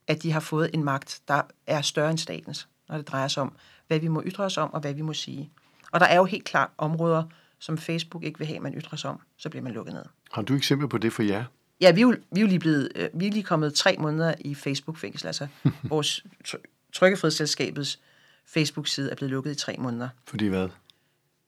at 0.08 0.24
de 0.24 0.32
har 0.32 0.40
fået 0.40 0.70
en 0.74 0.84
magt, 0.84 1.22
der 1.28 1.42
er 1.68 1.82
større 1.82 2.10
end 2.10 2.18
statens, 2.18 2.68
når 2.90 2.98
det 2.98 3.08
drejer 3.08 3.28
sig 3.28 3.44
om, 3.44 3.56
hvad 3.88 4.00
vi 4.00 4.08
må 4.08 4.24
ytre 4.26 4.44
os 4.44 4.58
om, 4.58 4.74
og 4.74 4.80
hvad 4.80 4.94
vi 4.94 5.02
må 5.02 5.14
sige. 5.14 5.52
Og 5.92 6.00
der 6.00 6.06
er 6.06 6.18
jo 6.18 6.26
helt 6.26 6.44
klart 6.44 6.70
områder, 6.78 7.24
som 7.60 7.78
Facebook 7.78 8.24
ikke 8.24 8.40
vil 8.40 8.48
have, 8.48 8.60
man 8.60 8.74
ytrer 8.74 8.98
sig 8.98 9.10
om, 9.10 9.20
så 9.38 9.50
bliver 9.50 9.64
man 9.64 9.74
lukket 9.74 9.94
ned. 9.94 10.04
Har 10.32 10.42
du 10.42 10.56
eksempler 10.56 10.88
på 10.88 10.98
det 10.98 11.14
for 11.14 11.24
jer? 11.24 11.46
Ja, 11.82 11.92
vi 11.92 12.02
er 12.02 12.02
jo, 12.02 12.16
vi 12.32 12.40
er 12.40 12.42
jo 12.42 12.48
lige, 12.48 12.60
blevet, 12.60 12.92
øh, 12.96 13.10
vi 13.14 13.28
er 13.28 13.32
lige 13.32 13.44
kommet 13.44 13.74
tre 13.74 13.96
måneder 14.00 14.34
i 14.40 14.56
Facebook-fængsel. 14.56 15.28
Altså, 15.28 15.48
vores 15.84 16.26
trykkefrihedsselskabets 16.94 18.00
Facebook-side 18.46 19.12
er 19.12 19.16
blevet 19.16 19.32
lukket 19.32 19.52
i 19.52 19.56
tre 19.56 19.76
måneder. 19.80 20.10
Fordi 20.28 20.48
hvad? 20.48 20.70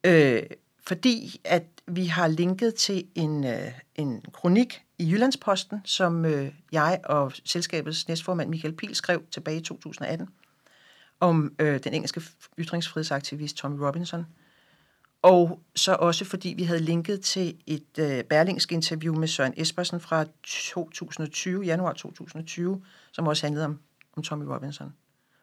Øh, 0.03 0.43
fordi 0.88 1.41
at 1.44 1.63
vi 1.88 2.06
har 2.06 2.27
linket 2.27 2.75
til 2.75 3.08
en, 3.15 3.44
øh, 3.44 3.72
en 3.96 4.22
kronik 4.34 4.84
i 4.98 5.12
Jyllandsposten, 5.12 5.82
som 5.86 6.25
øh, 6.25 6.53
jeg 6.72 7.00
og 7.03 7.32
selskabets 7.46 8.08
næstformand 8.08 8.50
Michael 8.50 8.75
Pil 8.75 8.96
skrev 8.96 9.24
tilbage 9.32 9.58
i 9.58 9.62
2018, 9.62 10.27
om 11.20 11.56
øh, 11.60 11.84
den 11.84 11.94
engelske 11.94 12.22
ytringsfrihedsaktivist 12.60 13.58
Tommy 13.58 13.79
Robinson. 13.79 14.25
Og 15.22 15.60
så 15.75 15.94
også 15.94 16.25
fordi 16.25 16.53
vi 16.58 16.63
havde 16.63 16.79
linket 16.79 17.22
til 17.22 17.58
et 17.65 18.00
øh, 18.00 18.24
berlingsk 18.24 18.72
interview 18.72 19.15
med 19.15 19.27
Søren 19.27 19.53
Espersen 19.58 20.00
fra 20.00 20.25
2020, 20.44 21.63
januar 21.63 21.94
2020, 21.94 22.84
som 23.12 23.27
også 23.27 23.46
handlede 23.46 23.65
om, 23.65 23.79
om 24.17 24.24
Tommy 24.24 24.44
Robinson. 24.44 24.94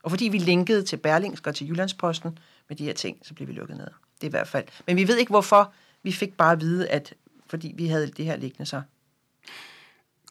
Og 0.03 0.11
fordi 0.11 0.29
vi 0.29 0.39
linkede 0.39 0.83
til 0.83 0.97
Berlingsk 0.97 1.47
og 1.47 1.55
til 1.55 1.69
Jyllandsposten 1.69 2.39
med 2.69 2.77
de 2.77 2.85
her 2.85 2.93
ting, 2.95 3.19
så 3.23 3.35
blev 3.35 3.49
vi 3.49 3.53
lukket 3.53 3.77
ned. 3.77 3.89
I 4.25 4.29
hvert 4.29 4.49
fald. 4.49 4.65
Men 4.87 4.97
vi 4.97 5.09
ved 5.09 5.17
ikke 5.17 5.31
hvorfor. 5.31 5.73
Vi 6.03 6.13
fik 6.13 6.37
bare 6.37 6.53
at 6.53 6.61
vide, 6.61 6.89
at 6.89 7.15
fordi 7.47 7.73
vi 7.77 7.87
havde 7.87 8.07
det 8.07 8.25
her 8.25 8.37
liggende 8.37 8.67
så. 8.67 8.83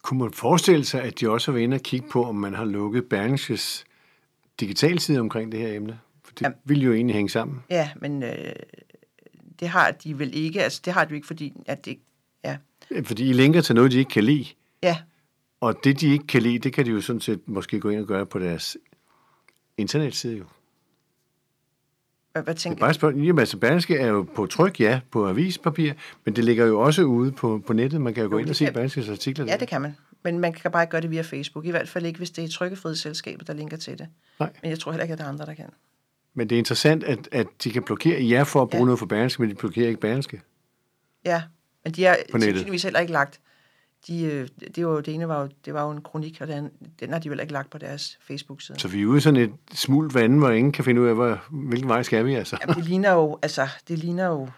Kunne 0.02 0.20
man 0.20 0.34
forestille 0.34 0.86
sig, 0.86 1.02
at 1.02 1.20
de 1.20 1.30
også 1.30 1.52
været 1.52 1.64
inde 1.64 1.76
og 1.76 1.82
kigge 1.82 2.08
på, 2.10 2.26
om 2.26 2.36
man 2.36 2.54
har 2.54 2.66
lukket 2.66 3.06
Berlingskes 3.06 3.86
digitalside 4.60 5.20
omkring 5.20 5.52
det 5.52 5.60
her 5.60 5.76
emne? 5.76 6.00
For 6.24 6.34
det 6.34 6.42
ja. 6.42 6.52
vil 6.64 6.82
jo 6.82 6.94
egentlig 6.94 7.16
hænge 7.16 7.30
sammen. 7.30 7.64
Ja, 7.70 7.90
men 7.96 8.24
øh, 8.24 8.54
det 9.60 9.68
har 9.68 9.92
de 9.92 10.20
vel 10.20 10.36
ikke. 10.36 10.64
Altså, 10.64 10.82
det 10.86 10.94
har 10.94 11.06
de 11.06 11.16
ikke, 11.16 11.28
fordi 11.28 11.54
at 11.66 11.86
det... 11.86 12.00
Ja. 12.44 12.58
Fordi 13.04 13.30
I 13.30 13.34
linker 13.34 13.62
til 13.62 13.76
noget, 13.76 13.92
de 13.92 13.98
ikke 13.98 14.12
kan 14.12 14.24
lide. 14.24 14.46
Ja. 14.84 14.98
Og 15.62 15.84
det, 15.84 16.02
de 16.02 16.08
ikke 16.12 16.28
kan 16.28 16.42
lide, 16.42 16.60
det 16.60 16.74
kan 16.74 16.86
de 16.86 16.92
jo 16.92 17.02
sådan 17.02 17.22
set 17.22 17.48
måske 17.48 17.80
gå 17.80 17.90
ind 17.90 18.02
og 18.02 18.08
gøre 18.08 18.26
på 18.26 18.40
deres 18.40 18.78
internetside 19.78 20.38
jo. 20.38 20.46
Hvad, 22.34 22.44
hvad 22.44 22.56
tænker 22.56 22.78
du? 22.78 22.80
Bare 22.80 22.94
spørg, 22.94 23.16
jamen, 23.16 23.40
altså, 23.40 23.58
Berlingske 23.58 23.98
er 23.98 24.08
jo 24.08 24.28
på 24.36 24.46
tryk, 24.46 24.80
ja, 24.80 25.00
på 25.12 25.28
avispapir, 25.28 25.94
men 26.26 26.36
det 26.36 26.44
ligger 26.44 26.66
jo 26.66 26.80
også 26.80 27.04
ude 27.04 27.32
på, 27.32 27.64
på 27.68 27.74
nettet. 27.74 28.02
Man 28.02 28.14
kan 28.14 28.24
jo, 28.24 28.30
jo 28.30 28.32
gå 28.32 28.38
ind 28.38 28.50
og 28.50 28.56
se 28.56 28.72
Berlingskes 28.72 29.10
artikler. 29.10 29.46
Ja, 29.46 29.52
der. 29.52 29.58
det 29.58 29.68
kan 29.68 29.82
man. 29.82 29.96
Men 30.24 30.40
man 30.40 30.54
kan 30.54 30.72
bare 30.72 30.84
ikke 30.84 30.92
gøre 30.92 31.02
det 31.02 31.12
via 31.12 31.22
Facebook. 31.22 31.66
I 31.66 31.70
hvert 31.70 31.90
fald 31.90 32.06
ikke, 32.06 32.18
hvis 32.18 32.32
det 32.32 32.44
er 32.44 32.48
Trykkefrihedsselskabet, 32.48 33.48
der 33.48 33.54
linker 33.54 33.78
til 33.78 34.00
det. 34.00 34.08
Nej. 34.40 34.50
Men 34.62 34.72
jeg 34.72 34.80
tror 34.80 34.92
heller 34.92 35.04
ikke, 35.04 35.14
at 35.14 35.20
der 35.20 35.26
er 35.26 35.30
andre, 35.30 35.46
der 35.46 35.54
kan. 35.54 35.66
Men 36.34 36.50
det 36.50 36.56
er 36.56 36.60
interessant, 36.60 37.04
at, 37.04 37.30
at 37.32 37.48
de 37.64 37.72
kan 37.72 37.84
blokere 37.84 38.30
jer 38.30 38.44
for 38.44 38.62
at 38.62 38.70
bruge 38.70 38.82
ja. 38.82 38.86
noget 38.86 39.00
for 39.00 39.06
Berlingske, 39.06 39.42
men 39.42 39.50
de 39.50 39.56
blokerer 39.56 39.88
ikke 39.88 40.02
Berlingske. 40.02 40.42
Ja, 41.26 41.44
men 41.84 41.94
de 41.94 42.04
har 42.04 42.18
sandsynligvis 42.32 42.84
heller 42.84 43.00
ikke 43.00 43.14
lagt 43.14 43.40
de, 44.08 44.24
øh, 44.24 44.48
det, 44.76 44.86
var 44.86 44.92
jo, 44.92 45.00
det 45.00 45.14
ene 45.14 45.28
var 45.28 45.42
jo, 45.42 45.50
det 45.66 45.74
var 45.74 45.84
jo 45.84 45.92
en 45.92 46.02
kronik, 46.02 46.42
og 46.42 46.48
den, 46.48 46.70
den 47.00 47.12
har 47.12 47.20
de 47.20 47.30
vel 47.30 47.40
ikke 47.40 47.54
lagt 47.54 47.70
på 47.70 47.78
deres 47.78 48.20
Facebook-side. 48.22 48.80
Så 48.80 48.88
vi 48.88 49.02
er 49.02 49.06
ude 49.06 49.22
sådan 49.22 49.40
et 49.42 49.54
smult 49.74 50.14
vand, 50.14 50.38
hvor 50.40 50.50
ingen 50.50 50.72
kan 50.72 50.86
finde 50.86 51.02
ud 51.02 51.08
af, 51.08 51.16
hvor, 51.16 51.40
hvilken 51.52 51.90
vej 51.90 52.04
skal 52.04 52.26
vi 52.26 52.34
altså. 52.34 52.58
Jamen, 52.62 52.76
det 52.76 52.86
ligner 52.86 53.12
jo, 53.14 53.40
altså, 53.42 53.68
det 53.88 53.98
ligner 54.00 54.26
jo, 54.28 54.50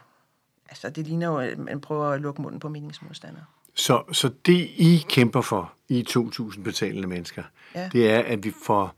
altså, 0.70 0.90
det 0.90 1.08
ligner 1.08 1.28
jo, 1.28 1.38
at 1.38 1.58
man 1.60 1.82
prøver 1.82 2.06
at 2.06 2.22
lukke 2.22 2.42
munden 2.42 2.60
på 2.60 2.70
meningsmodstandere. 2.70 3.44
Så, 3.76 4.04
så 4.12 4.30
det, 4.46 4.70
I 4.76 5.06
kæmper 5.10 5.42
for, 5.42 5.74
I 5.90 6.06
2.000 6.10 6.64
betalende 6.64 7.08
mennesker, 7.08 7.44
Ja. 7.76 7.90
det 7.94 8.12
er, 8.12 8.20
at 8.20 8.44
vi 8.44 8.54
får 8.66 8.96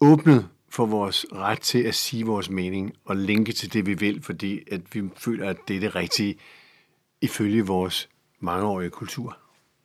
åbnet 0.00 0.48
for 0.68 0.86
vores 0.86 1.26
ret 1.32 1.60
til 1.60 1.82
at 1.82 1.94
sige 1.94 2.26
vores 2.26 2.50
mening 2.50 2.92
og 3.04 3.16
linke 3.16 3.52
til 3.52 3.72
det, 3.72 3.86
vi 3.86 3.94
vil, 3.94 4.22
fordi 4.22 4.60
at 4.72 4.80
vi 4.92 5.02
føler, 5.16 5.48
at 5.50 5.56
det 5.68 5.76
er 5.76 5.80
det 5.80 5.94
rigtige 5.96 6.36
ifølge 7.20 7.66
vores 7.66 8.08
mangeårige 8.40 8.90
kultur. 8.90 9.36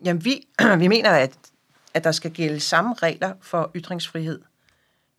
Jamen, 0.06 0.26
vi, 0.26 0.48
vi 0.78 0.88
mener, 0.88 1.10
at, 1.10 1.38
at 1.94 2.04
der 2.04 2.12
skal 2.12 2.32
gælde 2.32 2.60
samme 2.60 2.94
regler 2.94 3.34
for 3.42 3.72
ytringsfrihed 3.76 4.42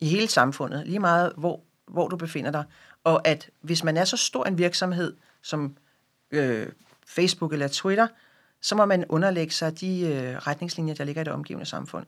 i 0.01 0.07
hele 0.07 0.29
samfundet, 0.29 0.87
lige 0.87 0.99
meget 0.99 1.33
hvor, 1.37 1.61
hvor 1.87 2.09
du 2.09 2.17
befinder 2.17 2.51
dig. 2.51 2.65
Og 3.05 3.29
at 3.29 3.51
hvis 3.61 3.85
man 3.85 3.97
er 3.97 4.05
så 4.05 4.17
stor 4.17 4.45
en 4.45 4.59
virksomhed 4.59 5.17
som 5.43 5.77
øh, 6.31 6.67
Facebook 7.07 7.53
eller 7.53 7.69
Twitter, 7.69 8.07
så 8.61 8.75
må 8.75 8.85
man 8.85 9.05
underlægge 9.09 9.53
sig 9.53 9.81
de 9.81 10.01
øh, 10.01 10.37
retningslinjer, 10.37 10.95
der 10.95 11.05
ligger 11.05 11.23
i 11.23 11.25
det 11.25 11.33
omgivende 11.33 11.67
samfund. 11.67 12.07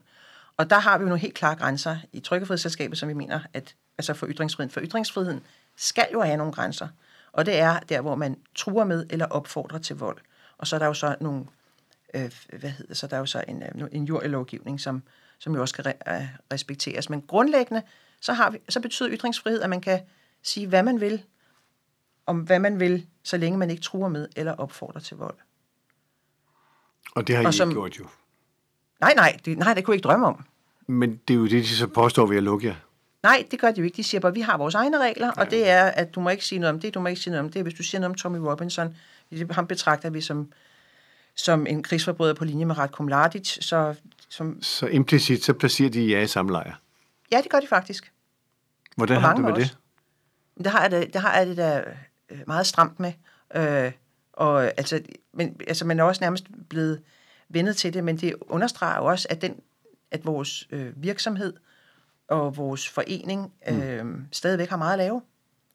Og 0.57 0.69
der 0.69 0.79
har 0.79 0.97
vi 0.97 1.01
jo 1.01 1.07
nogle 1.07 1.21
helt 1.21 1.33
klare 1.33 1.55
grænser 1.55 1.97
i 2.13 2.19
Trykkefrihedsselskabet, 2.19 2.97
som 2.97 3.09
vi 3.09 3.13
mener, 3.13 3.39
at 3.53 3.75
altså 3.97 4.13
for 4.13 4.27
ytringsfriheden. 4.27 4.71
For 4.71 4.81
ytringsfriheden 4.81 5.43
skal 5.75 6.07
jo 6.13 6.21
have 6.21 6.37
nogle 6.37 6.53
grænser. 6.53 6.87
Og 7.31 7.45
det 7.45 7.59
er 7.59 7.79
der, 7.79 8.01
hvor 8.01 8.15
man 8.15 8.37
truer 8.55 8.83
med 8.83 9.05
eller 9.09 9.25
opfordrer 9.25 9.79
til 9.79 9.95
vold. 9.95 10.17
Og 10.57 10.67
så 10.67 10.75
er 10.75 10.79
der 10.79 10.85
jo 10.85 10.93
så 10.93 11.15
nogle 11.21 11.45
øh, 12.15 12.59
hvad 12.59 12.69
hedder, 12.69 12.93
så 12.93 13.07
der 13.07 13.15
er 13.15 13.19
jo 13.19 13.25
så 13.25 13.43
en, 13.47 13.63
øh, 13.63 13.87
en 13.91 14.03
jordlovgivning, 14.05 14.81
som, 14.81 15.03
som 15.39 15.55
jo 15.55 15.61
også 15.61 15.73
skal 15.73 15.85
re- 15.87 16.13
øh, 16.13 16.27
respekteres. 16.53 17.09
Men 17.09 17.21
grundlæggende, 17.21 17.81
så, 18.21 18.33
har 18.33 18.49
vi, 18.49 18.57
så 18.69 18.79
betyder 18.79 19.09
ytringsfrihed, 19.11 19.61
at 19.61 19.69
man 19.69 19.81
kan 19.81 19.99
sige, 20.43 20.67
hvad 20.67 20.83
man 20.83 21.01
vil, 21.01 21.23
om 22.25 22.39
hvad 22.39 22.59
man 22.59 22.79
vil, 22.79 23.05
så 23.23 23.37
længe 23.37 23.57
man 23.57 23.69
ikke 23.69 23.81
truer 23.83 24.09
med 24.09 24.27
eller 24.35 24.51
opfordrer 24.51 25.01
til 25.01 25.17
vold. 25.17 25.35
Og 27.15 27.27
det 27.27 27.35
har 27.35 27.43
I 27.43 27.45
Og 27.45 27.53
som... 27.53 27.69
ikke 27.69 27.79
gjort 27.79 27.99
jo. 27.99 28.05
Nej, 28.99 29.13
nej, 29.15 29.39
det, 29.45 29.57
nej, 29.57 29.73
det 29.73 29.85
kunne 29.85 29.93
jeg 29.93 29.97
ikke 29.97 30.07
drømme 30.07 30.27
om. 30.27 30.45
Men 30.87 31.21
det 31.27 31.33
er 31.33 31.37
jo 31.37 31.43
det, 31.43 31.51
de 31.63 31.67
så 31.67 31.87
påstår 31.87 32.25
ved 32.25 32.37
at 32.37 32.43
lukke 32.43 32.67
jer. 32.67 32.75
Nej, 33.23 33.47
det 33.51 33.59
gør 33.59 33.71
de 33.71 33.79
jo 33.79 33.85
ikke. 33.85 33.95
De 33.97 34.03
siger 34.03 34.21
bare, 34.21 34.29
at 34.29 34.35
vi 34.35 34.41
har 34.41 34.57
vores 34.57 34.75
egne 34.75 34.99
regler, 34.99 35.31
og 35.31 35.51
det 35.51 35.69
er, 35.69 35.83
at 35.85 36.15
du 36.15 36.19
må 36.19 36.29
ikke 36.29 36.45
sige 36.45 36.59
noget 36.59 36.73
om 36.73 36.79
det, 36.79 36.93
du 36.93 36.99
må 36.99 37.07
ikke 37.07 37.21
sige 37.21 37.31
noget 37.31 37.45
om 37.45 37.51
det. 37.51 37.61
Hvis 37.61 37.73
du 37.73 37.83
siger 37.83 37.99
noget 38.01 38.09
om 38.09 38.15
Tommy 38.15 38.37
Robinson, 38.37 38.95
ham 39.51 39.67
betragter 39.67 40.09
vi 40.09 40.21
som, 40.21 40.51
som 41.35 41.67
en 41.67 41.83
krigsforbryder 41.83 42.33
på 42.33 42.45
linje 42.45 42.65
med 42.65 42.77
Ratko 42.77 43.03
Mladic, 43.03 43.57
så 43.61 43.95
som, 44.29 44.61
Så 44.61 44.87
implicit, 44.87 45.43
så 45.43 45.53
placerer 45.53 45.89
de 45.89 46.11
jer 46.11 46.21
i 46.21 46.27
samme 46.27 46.51
lejr. 46.51 46.73
ja, 47.31 47.41
det 47.41 47.51
gør 47.51 47.59
de 47.59 47.67
faktisk. 47.67 48.11
Hvordan 48.95 49.21
har 49.21 49.35
du 49.35 49.41
med 49.41 49.51
også. 49.51 49.75
det? 50.57 50.63
Det 50.63 50.71
har 50.71 50.81
jeg 50.81 50.91
det, 50.91 51.13
det, 51.13 51.21
har 51.21 51.37
jeg 51.37 51.47
det 51.47 51.57
da 51.57 51.83
øh, 52.29 52.39
meget 52.47 52.67
stramt 52.67 52.99
med. 52.99 53.13
Øh, 53.55 53.91
og, 54.33 54.63
altså, 54.63 55.01
men, 55.33 55.61
altså, 55.67 55.85
man 55.85 55.99
er 55.99 56.03
også 56.03 56.23
nærmest 56.23 56.45
blevet 56.69 57.01
vendet 57.49 57.75
til 57.77 57.93
det, 57.93 58.03
men 58.03 58.17
det 58.17 58.35
understreger 58.41 58.97
jo 58.97 59.05
også, 59.05 59.27
at, 59.29 59.41
den, 59.41 59.59
at 60.11 60.25
vores 60.25 60.67
øh, 60.71 61.03
virksomhed 61.03 61.53
og 62.27 62.57
vores 62.57 62.89
forening 62.89 63.53
øh, 63.67 64.05
mm. 64.05 64.25
stadigvæk 64.31 64.69
har 64.69 64.77
meget 64.77 64.93
at 64.93 64.97
lave 64.99 65.21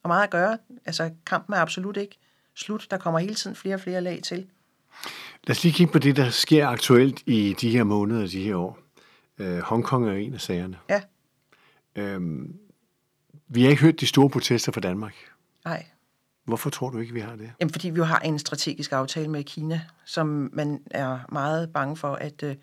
og 0.02 0.09
meget 0.09 0.25
at 0.25 0.31
gøre. 0.31 0.59
Altså, 0.85 1.11
kampen 1.26 1.55
er 1.55 1.59
absolut 1.59 1.97
ikke 1.97 2.19
slut. 2.55 2.87
Der 2.90 2.97
kommer 2.97 3.21
hele 3.21 3.35
tiden 3.35 3.57
flere 3.57 3.75
og 3.75 3.81
flere 3.81 4.00
lag 4.00 4.21
til. 4.25 4.47
Lad 5.47 5.56
os 5.56 5.62
lige 5.64 5.73
kigge 5.73 5.92
på 5.92 5.99
det, 5.99 6.16
der 6.16 6.30
sker 6.30 6.66
aktuelt 6.68 7.23
i 7.26 7.56
de 7.61 7.70
her 7.70 7.85
måneder, 7.85 8.26
de 8.26 8.42
her 8.42 8.56
år. 8.56 8.78
Øh, 9.38 9.59
Hongkong 9.59 10.09
er 10.09 10.12
en 10.12 10.35
af 10.35 10.40
sagerne. 10.40 10.78
Ja, 10.88 11.00
Øhm, 11.97 12.56
vi 13.49 13.62
har 13.62 13.70
ikke 13.70 13.82
hørt 13.82 14.00
de 14.00 14.06
store 14.06 14.30
protester 14.30 14.73
fra 14.73 14.80
Danmark. 14.80 15.14
nej. 15.64 15.87
Hvorfor 16.44 16.70
tror 16.70 16.90
du 16.90 16.99
ikke, 16.99 17.12
vi 17.14 17.20
har 17.20 17.37
det? 17.37 17.52
Jamen, 17.61 17.73
fordi 17.73 17.90
vi 17.90 17.97
jo 17.97 18.04
har 18.04 18.18
en 18.18 18.38
strategisk 18.38 18.92
aftale 18.92 19.28
med 19.28 19.44
Kina, 19.44 19.80
som 20.04 20.50
man 20.52 20.82
er 20.90 21.18
meget 21.32 21.73
bange 21.73 21.97
for 21.97 22.14
at 22.14 22.42
øh, 22.42 22.56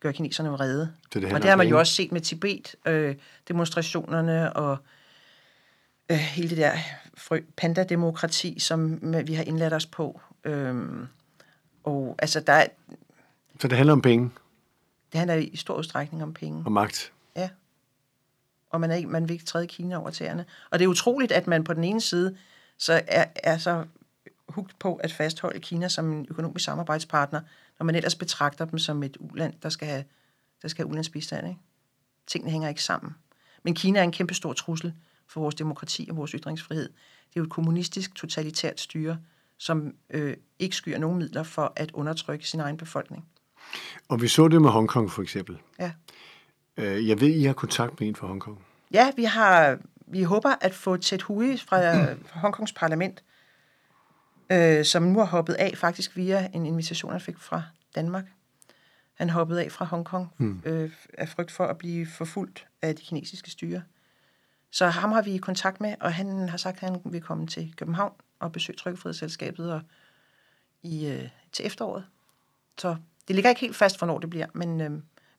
gøre 0.00 0.12
kineserne 0.12 0.48
vrede. 0.50 0.80
Det 0.80 1.14
handler 1.14 1.34
og 1.34 1.42
det 1.42 1.50
har 1.50 1.56
man 1.56 1.68
jo 1.68 1.78
også 1.78 1.94
set 1.94 2.12
med 2.12 2.20
Tibet, 2.20 2.74
øh, 2.86 3.14
demonstrationerne 3.48 4.52
og 4.56 4.76
øh, 6.10 6.16
hele 6.16 6.48
det 6.48 6.56
der 6.58 6.72
frø- 7.18 7.52
panda-demokrati, 7.56 8.60
som 8.60 9.14
øh, 9.14 9.26
vi 9.28 9.34
har 9.34 9.42
indladt 9.44 9.72
os 9.72 9.86
på. 9.86 10.20
Øhm, 10.44 11.06
og 11.84 12.14
altså, 12.18 12.40
der 12.40 12.52
er, 12.52 12.66
Så 13.60 13.68
det 13.68 13.76
handler 13.76 13.92
om 13.92 14.02
penge 14.02 14.30
det 15.14 15.18
handler 15.18 15.34
i 15.36 15.56
stor 15.56 15.76
udstrækning 15.76 16.22
om 16.22 16.34
penge. 16.34 16.62
og 16.66 16.72
magt. 16.72 17.12
Ja. 17.36 17.50
Og 18.70 18.80
man, 18.80 18.90
er 18.90 18.94
ikke, 18.94 19.08
man 19.08 19.28
vil 19.28 19.32
ikke 19.32 19.44
træde 19.44 19.66
Kina 19.66 19.98
over 19.98 20.10
tæerne. 20.10 20.44
Og 20.70 20.78
det 20.78 20.84
er 20.84 20.88
utroligt, 20.88 21.32
at 21.32 21.46
man 21.46 21.64
på 21.64 21.74
den 21.74 21.84
ene 21.84 22.00
side 22.00 22.36
så 22.78 23.02
er, 23.06 23.24
er 23.36 23.58
så 23.58 23.84
hugt 24.48 24.78
på 24.78 24.94
at 24.94 25.12
fastholde 25.12 25.60
Kina 25.60 25.88
som 25.88 26.12
en 26.12 26.26
økonomisk 26.30 26.64
samarbejdspartner, 26.64 27.40
når 27.78 27.84
man 27.84 27.94
ellers 27.94 28.14
betragter 28.14 28.64
dem 28.64 28.78
som 28.78 29.02
et 29.02 29.16
uland, 29.20 29.54
der 29.62 29.68
skal 29.68 29.88
have, 29.88 30.04
der 30.62 30.68
skal 30.68 30.84
have 30.84 30.90
ulandsbistand. 30.90 31.48
Ikke? 31.48 31.60
Tingene 32.26 32.50
hænger 32.50 32.68
ikke 32.68 32.82
sammen. 32.82 33.14
Men 33.62 33.74
Kina 33.74 33.98
er 33.98 34.02
en 34.02 34.12
kæmpe 34.12 34.34
stor 34.34 34.52
trussel 34.52 34.94
for 35.26 35.40
vores 35.40 35.54
demokrati 35.54 36.06
og 36.10 36.16
vores 36.16 36.30
ytringsfrihed. 36.30 36.88
Det 37.28 37.36
er 37.36 37.40
jo 37.40 37.44
et 37.44 37.50
kommunistisk, 37.50 38.14
totalitært 38.14 38.80
styre, 38.80 39.18
som 39.64 39.94
øh, 40.10 40.36
ikke 40.58 40.76
skyer 40.76 40.98
nogen 40.98 41.18
midler 41.18 41.42
for 41.42 41.72
at 41.76 41.90
undertrykke 41.92 42.48
sin 42.48 42.60
egen 42.60 42.76
befolkning. 42.76 43.24
Og 44.08 44.22
vi 44.22 44.28
så 44.28 44.48
det 44.48 44.62
med 44.62 44.70
Hongkong 44.70 45.10
for 45.10 45.22
eksempel. 45.22 45.58
Ja. 45.80 45.92
Øh, 46.76 47.08
jeg 47.08 47.20
ved, 47.20 47.28
I 47.28 47.44
har 47.44 47.52
kontakt 47.52 48.00
med 48.00 48.08
en 48.08 48.16
fra 48.16 48.26
Hongkong. 48.26 48.64
Ja, 48.92 49.10
vi 49.16 49.24
har 49.24 49.78
vi 50.06 50.22
håber 50.22 50.54
at 50.60 50.74
få 50.74 50.96
Ted 50.96 51.20
Hui 51.22 51.56
fra 51.56 52.06
Hongkongs 52.42 52.72
parlament, 52.72 53.24
øh, 54.52 54.84
som 54.84 55.02
nu 55.02 55.18
har 55.18 55.26
hoppet 55.26 55.54
af 55.54 55.72
faktisk 55.76 56.16
via 56.16 56.48
en 56.52 56.66
invitation, 56.66 57.12
han 57.12 57.20
fik 57.20 57.38
fra 57.38 57.62
Danmark. 57.94 58.24
Han 59.14 59.30
hoppede 59.30 59.64
af 59.64 59.72
fra 59.72 59.84
Hongkong 59.84 60.28
mm. 60.38 60.62
øh, 60.64 60.90
af 61.18 61.28
frygt 61.28 61.50
for 61.50 61.64
at 61.64 61.78
blive 61.78 62.06
forfulgt 62.06 62.66
af 62.82 62.94
det 62.94 63.04
kinesiske 63.04 63.50
styre. 63.50 63.82
Så 64.70 64.86
ham 64.86 65.12
har 65.12 65.22
vi 65.22 65.34
i 65.34 65.38
kontakt 65.38 65.80
med, 65.80 65.94
og 66.00 66.14
han 66.14 66.48
har 66.48 66.56
sagt, 66.56 66.82
at 66.82 66.90
han 66.90 67.00
vil 67.04 67.20
komme 67.20 67.46
til 67.46 67.74
København 67.76 68.12
og 68.44 68.52
besøge 68.52 68.76
Trykkefrihedsselskabet 68.76 69.72
og 69.72 69.80
i, 70.82 71.06
øh, 71.06 71.28
til 71.52 71.66
efteråret. 71.66 72.04
Så 72.78 72.96
det 73.28 73.36
ligger 73.36 73.50
ikke 73.50 73.60
helt 73.60 73.76
fast, 73.76 73.98
hvornår 73.98 74.18
det 74.18 74.30
bliver, 74.30 74.46
men 74.52 74.80
øh, 74.80 74.90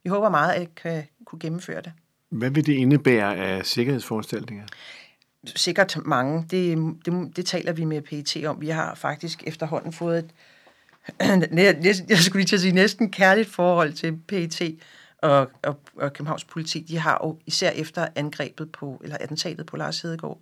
vi 0.03 0.09
håber 0.09 0.29
meget, 0.29 0.53
at 0.53 0.59
jeg 0.59 0.75
kan 0.75 1.03
kunne 1.25 1.39
gennemføre 1.39 1.81
det. 1.81 1.93
Hvad 2.29 2.50
vil 2.50 2.65
det 2.65 2.74
indebære 2.74 3.35
af 3.35 3.65
sikkerhedsforanstaltninger? 3.65 4.65
sikkert 5.55 5.97
mange. 6.05 6.45
Det, 6.51 6.77
det, 7.05 7.35
det 7.35 7.45
taler 7.45 7.74
vi 7.74 7.83
med 7.83 8.01
PET 8.01 8.45
om. 8.45 8.62
Vi 8.62 8.69
har 8.69 8.95
faktisk 8.95 9.43
efterhånden 9.47 9.93
fået 9.93 10.19
et, 10.19 10.33
næsten- 11.51 12.09
jeg 12.09 12.17
skulle 12.17 12.41
lige 12.41 12.47
til 12.47 12.55
at 12.55 12.62
sige, 12.62 12.71
næsten 12.71 13.12
kærligt 13.12 13.50
forhold 13.50 13.93
til 13.93 14.17
PET 14.27 14.62
og, 15.17 15.51
og, 15.63 15.79
og 15.95 16.13
Københavns 16.13 16.43
politi. 16.43 16.79
De 16.79 16.97
har 16.97 17.21
jo 17.24 17.39
især 17.45 17.69
efter 17.69 18.07
angrebet 18.15 18.71
på, 18.71 19.01
eller 19.03 19.17
attentatet 19.19 19.65
på 19.65 19.77
Lars 19.77 20.01
Hedegaard 20.01 20.39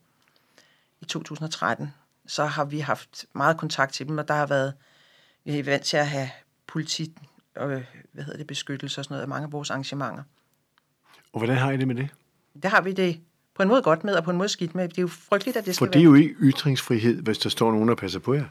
i 1.02 1.06
2013, 1.06 1.88
så 2.28 2.46
har 2.46 2.66
vi 2.66 2.80
haft 2.80 3.26
meget 3.36 3.58
kontakt 3.58 3.94
til 3.94 4.08
dem, 4.08 4.18
og 4.18 4.28
der 4.28 4.34
har 4.34 4.46
været, 4.46 4.74
vi 5.46 5.60
er 5.60 5.64
vant 5.64 5.84
til 5.84 5.98
at 5.98 6.08
have 6.08 6.30
politi 6.68 7.18
og 7.56 7.68
hvad 8.12 8.24
hedder 8.24 8.38
det, 8.38 8.48
beskyttelse 8.48 9.02
og 9.02 9.06
sådan 9.06 9.14
noget 9.14 9.22
af 9.22 9.28
mange 9.28 9.46
af 9.46 9.52
vores 9.52 9.70
arrangementer. 9.70 10.24
Og 11.34 11.40
hvordan 11.40 11.58
har 11.58 11.72
I 11.72 11.78
det 11.78 11.88
med 11.88 11.96
det? 11.96 12.10
Der 12.64 12.70
har 12.70 12.82
vi 12.82 12.92
det 12.94 13.20
på 13.56 13.64
en 13.64 13.70
måde 13.70 13.82
godt 13.82 14.04
med, 14.04 14.14
og 14.16 14.24
på 14.24 14.32
en 14.32 14.38
måde 14.38 14.50
skidt 14.50 14.76
med. 14.76 14.90
Det 14.90 14.98
er 14.98 15.02
jo 15.02 15.08
frygteligt, 15.08 15.58
at 15.58 15.66
det 15.66 15.78
For 15.78 15.86
skal 15.86 15.94
det 15.94 15.96
er 15.96 16.12
være... 16.12 16.20
jo 16.20 16.28
ikke 16.28 16.36
ytringsfrihed, 16.40 17.22
hvis 17.22 17.38
der 17.38 17.50
står 17.50 17.72
nogen, 17.72 17.90
der 17.90 17.96
passer 17.96 18.20
på 18.20 18.34
jer. 18.34 18.46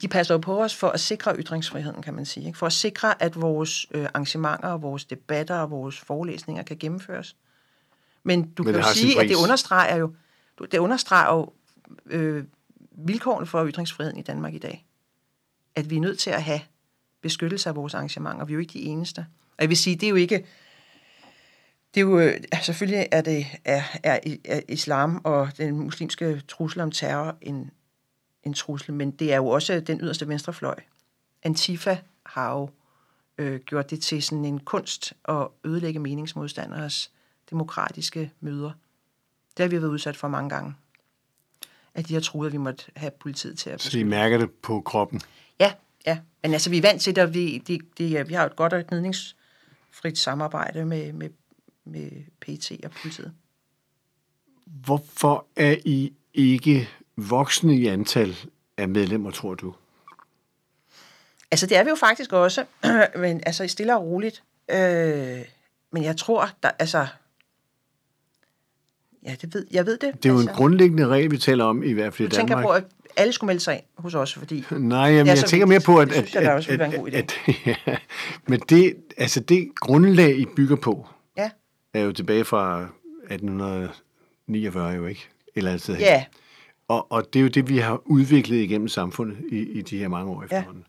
de 0.00 0.08
passer 0.08 0.34
jo 0.34 0.38
på 0.38 0.62
os 0.62 0.74
for 0.74 0.88
at 0.88 1.00
sikre 1.00 1.36
ytringsfriheden, 1.38 2.02
kan 2.02 2.14
man 2.14 2.24
sige. 2.26 2.46
Ikke? 2.46 2.58
For 2.58 2.66
at 2.66 2.72
sikre, 2.72 3.22
at 3.22 3.40
vores 3.40 3.86
øh, 3.90 4.04
arrangementer, 4.04 4.68
og 4.68 4.82
vores 4.82 5.04
debatter 5.04 5.56
og 5.56 5.70
vores 5.70 6.00
forelæsninger 6.00 6.62
kan 6.62 6.76
gennemføres. 6.78 7.36
Men 8.22 8.50
du 8.50 8.62
Men 8.62 8.72
kan 8.72 8.82
jo 8.82 8.88
sige, 8.88 9.20
at 9.20 9.28
det 9.28 9.36
understreger 9.36 9.96
jo, 9.96 10.14
det 10.72 10.78
understreger 10.78 11.34
jo 11.34 11.52
øh, 12.06 12.44
vilkårene 12.94 13.46
for 13.46 13.66
ytringsfriheden 13.68 14.18
i 14.18 14.22
Danmark 14.22 14.54
i 14.54 14.58
dag. 14.58 14.86
At 15.74 15.90
vi 15.90 15.96
er 15.96 16.00
nødt 16.00 16.18
til 16.18 16.30
at 16.30 16.42
have 16.42 16.60
beskyttelse 17.20 17.68
af 17.68 17.76
vores 17.76 17.94
arrangementer. 17.94 18.44
Vi 18.44 18.52
er 18.52 18.54
jo 18.54 18.60
ikke 18.60 18.72
de 18.72 18.82
eneste. 18.82 19.26
Og 19.56 19.60
jeg 19.60 19.68
vil 19.68 19.76
sige, 19.76 19.96
det 19.96 20.06
er 20.06 20.10
jo 20.10 20.16
ikke... 20.16 20.46
Det 21.94 22.00
er 22.00 22.04
jo, 22.04 22.18
øh, 22.18 22.40
selvfølgelig 22.62 23.06
er 23.12 23.20
det 23.20 23.46
er, 23.64 23.82
er, 24.02 24.18
er 24.44 24.60
islam 24.68 25.20
og 25.24 25.48
den 25.58 25.74
muslimske 25.74 26.42
trussel 26.48 26.80
om 26.80 26.90
terror 26.90 27.36
en, 27.40 27.70
en 28.42 28.54
trussel, 28.54 28.94
men 28.94 29.10
det 29.10 29.32
er 29.32 29.36
jo 29.36 29.46
også 29.46 29.80
den 29.80 30.00
yderste 30.00 30.28
venstrefløj. 30.28 30.80
Antifa 31.42 31.98
har 32.26 32.52
jo 32.52 32.70
øh, 33.38 33.60
gjort 33.60 33.90
det 33.90 34.02
til 34.02 34.22
sådan 34.22 34.44
en 34.44 34.60
kunst 34.60 35.12
at 35.24 35.48
ødelægge 35.64 36.00
meningsmodstanderes 36.00 37.10
demokratiske 37.50 38.32
møder. 38.40 38.70
Det 39.56 39.62
har 39.62 39.68
vi 39.68 39.76
været 39.82 39.90
udsat 39.90 40.16
for 40.16 40.28
mange 40.28 40.50
gange. 40.50 40.74
At 41.94 42.08
de 42.08 42.14
har 42.14 42.20
troet, 42.20 42.46
at 42.46 42.52
vi 42.52 42.58
måtte 42.58 42.84
have 42.96 43.10
politiet 43.20 43.58
til 43.58 43.70
at 43.70 43.82
Så 43.82 43.98
I 43.98 44.02
mærker 44.02 44.38
det 44.38 44.50
på 44.50 44.80
kroppen. 44.80 45.20
Ja, 45.60 45.72
Ja, 46.06 46.18
men 46.42 46.52
altså 46.52 46.70
vi 46.70 46.78
er 46.78 46.82
vant 46.82 47.02
til 47.02 47.16
det, 47.16 47.24
og 47.24 47.34
vi, 47.34 47.58
de, 47.58 47.78
de, 47.98 48.26
vi 48.28 48.34
har 48.34 48.46
et 48.46 48.56
godt 48.56 48.72
og 48.72 48.86
gnidningsfrit 48.86 50.18
samarbejde 50.18 50.84
med, 50.84 51.12
med, 51.12 51.30
med 51.84 52.10
PT 52.40 52.84
og 52.84 52.90
politiet. 52.90 53.32
Hvorfor 54.66 55.46
er 55.56 55.76
I 55.84 56.12
ikke 56.34 56.88
voksne 57.16 57.76
i 57.76 57.86
antal 57.86 58.36
af 58.76 58.88
medlemmer, 58.88 59.30
tror 59.30 59.54
du? 59.54 59.74
Altså 61.50 61.66
det 61.66 61.76
er 61.76 61.84
vi 61.84 61.88
jo 61.88 61.96
faktisk 61.96 62.32
også, 62.32 62.64
men 63.16 63.42
altså 63.46 63.68
stille 63.68 63.96
og 63.96 64.02
roligt. 64.02 64.42
Øh, 64.70 65.44
men 65.90 66.04
jeg 66.04 66.16
tror, 66.16 66.48
der, 66.62 66.70
altså... 66.78 67.06
Ja, 69.24 69.34
det 69.42 69.54
ved, 69.54 69.66
jeg 69.70 69.86
ved 69.86 69.98
det. 69.98 70.12
Det 70.22 70.28
er 70.28 70.32
jo 70.32 70.38
altså, 70.38 70.50
en 70.50 70.56
grundlæggende 70.56 71.06
regel, 71.06 71.30
vi 71.30 71.38
taler 71.38 71.64
om, 71.64 71.82
i 71.82 71.92
hvert 71.92 72.14
fald 72.14 72.28
i 72.28 72.30
Du 72.30 72.36
tænker 72.36 72.54
Danmark. 72.54 72.64
på, 72.66 72.70
at 72.72 72.84
alle 73.16 73.32
skulle 73.32 73.46
melde 73.48 73.60
sig 73.60 73.74
ind 73.74 73.82
hos 73.98 74.14
os, 74.14 74.34
fordi... 74.34 74.64
Nej, 74.70 74.98
jamen, 75.00 75.26
Ja, 75.26 75.32
jeg 75.32 75.44
tænker 75.44 75.66
mere 75.66 75.80
på, 75.80 75.98
at... 75.98 76.08
det 76.08 76.14
synes 76.16 76.34
jeg 76.34 76.42
at, 76.42 76.50
også 76.54 76.68
ville 76.68 76.78
være 76.78 76.94
en 76.94 77.00
god 77.00 77.08
idé. 77.10 77.16
at, 77.16 77.34
ja, 77.86 77.96
men 78.46 78.60
det, 78.68 78.94
altså 79.16 79.40
det 79.40 79.68
grundlag, 79.80 80.38
I 80.38 80.46
bygger 80.56 80.76
på, 80.76 81.06
Ja, 81.36 81.50
er 81.94 82.00
jo 82.00 82.12
tilbage 82.12 82.44
fra 82.44 82.80
1849 83.30 84.90
jo 84.94 85.06
ikke? 85.06 85.28
Eller 85.54 85.92
hen. 85.92 86.00
ja, 86.00 86.24
Og, 86.88 87.12
og 87.12 87.24
det 87.32 87.38
er 87.38 87.42
jo 87.42 87.48
det, 87.48 87.68
vi 87.68 87.78
har 87.78 88.00
udviklet 88.04 88.56
igennem 88.56 88.88
samfundet 88.88 89.36
i, 89.52 89.58
i 89.58 89.82
de 89.82 89.98
her 89.98 90.08
mange 90.08 90.30
år 90.32 90.40
Ja. 90.40 90.44
efterhånden. 90.44 90.84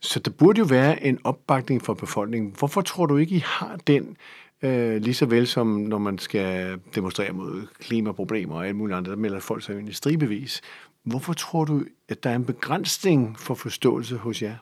Så 0.00 0.18
der 0.20 0.30
burde 0.30 0.58
jo 0.58 0.64
være 0.64 1.04
en 1.04 1.18
opbakning 1.24 1.82
fra 1.82 1.94
befolkningen. 1.94 2.54
Hvorfor 2.58 2.80
tror 2.80 3.06
du 3.06 3.16
ikke, 3.16 3.34
I 3.34 3.42
har 3.46 3.78
den, 3.86 4.16
øh, 4.62 4.96
lige 5.02 5.14
så 5.14 5.26
vel 5.26 5.46
som 5.46 5.66
når 5.66 5.98
man 5.98 6.18
skal 6.18 6.78
demonstrere 6.94 7.32
mod 7.32 7.66
klimaproblemer 7.80 8.54
og 8.56 8.66
alt 8.66 8.76
muligt 8.76 8.96
andet, 8.96 9.10
der 9.10 9.16
melder 9.16 9.40
folk 9.40 9.62
sig 9.64 9.78
ind 9.78 9.88
i 9.88 9.92
stribevis. 9.92 10.60
Hvorfor 11.04 11.32
tror 11.32 11.64
du, 11.64 11.82
at 12.08 12.22
der 12.24 12.30
er 12.30 12.34
en 12.36 12.44
begrænsning 12.44 13.38
for 13.40 13.54
forståelse 13.54 14.16
hos 14.16 14.42
jer? 14.42 14.54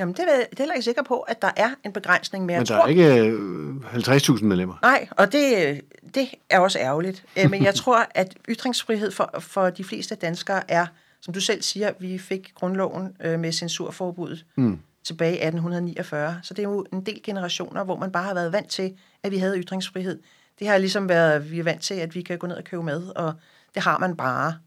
Jamen, 0.00 0.14
det 0.14 0.20
er, 0.20 0.32
jeg- 0.36 0.46
det 0.50 0.58
er 0.58 0.62
heller 0.62 0.74
ikke 0.74 0.84
sikker 0.84 1.02
på, 1.02 1.20
at 1.20 1.42
der 1.42 1.50
er 1.56 1.70
en 1.84 1.92
begrænsning, 1.92 2.44
men 2.46 2.50
jeg 2.54 2.60
Men 2.60 2.66
der 2.66 2.74
tror... 2.76 2.84
er 2.84 2.88
ikke 2.88 3.26
øh, 3.26 4.36
50.000 4.36 4.44
medlemmer. 4.44 4.74
Nej, 4.82 5.08
og 5.10 5.32
det, 5.32 5.80
det 6.14 6.28
er 6.50 6.58
også 6.60 6.78
ærgerligt. 6.78 7.24
Øh, 7.38 7.50
Men 7.50 7.62
jeg 7.64 7.74
tror, 7.84 8.06
at 8.14 8.36
ytringsfrihed 8.48 9.10
for, 9.10 9.30
for 9.38 9.70
de 9.70 9.84
fleste 9.84 10.14
danskere 10.14 10.70
er, 10.70 10.86
som 11.20 11.34
du 11.34 11.40
selv 11.40 11.62
siger, 11.62 11.92
vi 12.00 12.18
fik 12.18 12.52
grundloven 12.54 13.16
øh, 13.24 13.40
med 13.40 13.52
censurforbuddet 13.52 14.44
mm. 14.56 14.78
tilbage 15.04 15.32
i 15.32 15.46
1849. 15.46 16.40
Så 16.42 16.54
det 16.54 16.64
er 16.64 16.68
jo 16.68 16.86
en 16.92 17.00
del 17.06 17.20
generationer, 17.24 17.84
hvor 17.84 17.96
man 17.96 18.12
bare 18.12 18.24
har 18.24 18.34
været 18.34 18.52
vant 18.52 18.68
til, 18.68 18.92
at 19.26 19.32
vi 19.32 19.38
havde 19.38 19.58
ytringsfrihed. 19.58 20.22
Det 20.58 20.68
har 20.68 20.78
ligesom 20.78 21.08
været, 21.08 21.50
vi 21.50 21.58
er 21.58 21.64
vant 21.64 21.82
til, 21.82 21.94
at 21.94 22.14
vi 22.14 22.22
kan 22.22 22.38
gå 22.38 22.46
ned 22.46 22.56
og 22.56 22.64
købe 22.64 22.82
mad, 22.82 23.16
og 23.16 23.34
det 23.74 23.82
har 23.82 23.98
man 23.98 24.16
bare. 24.16 24.58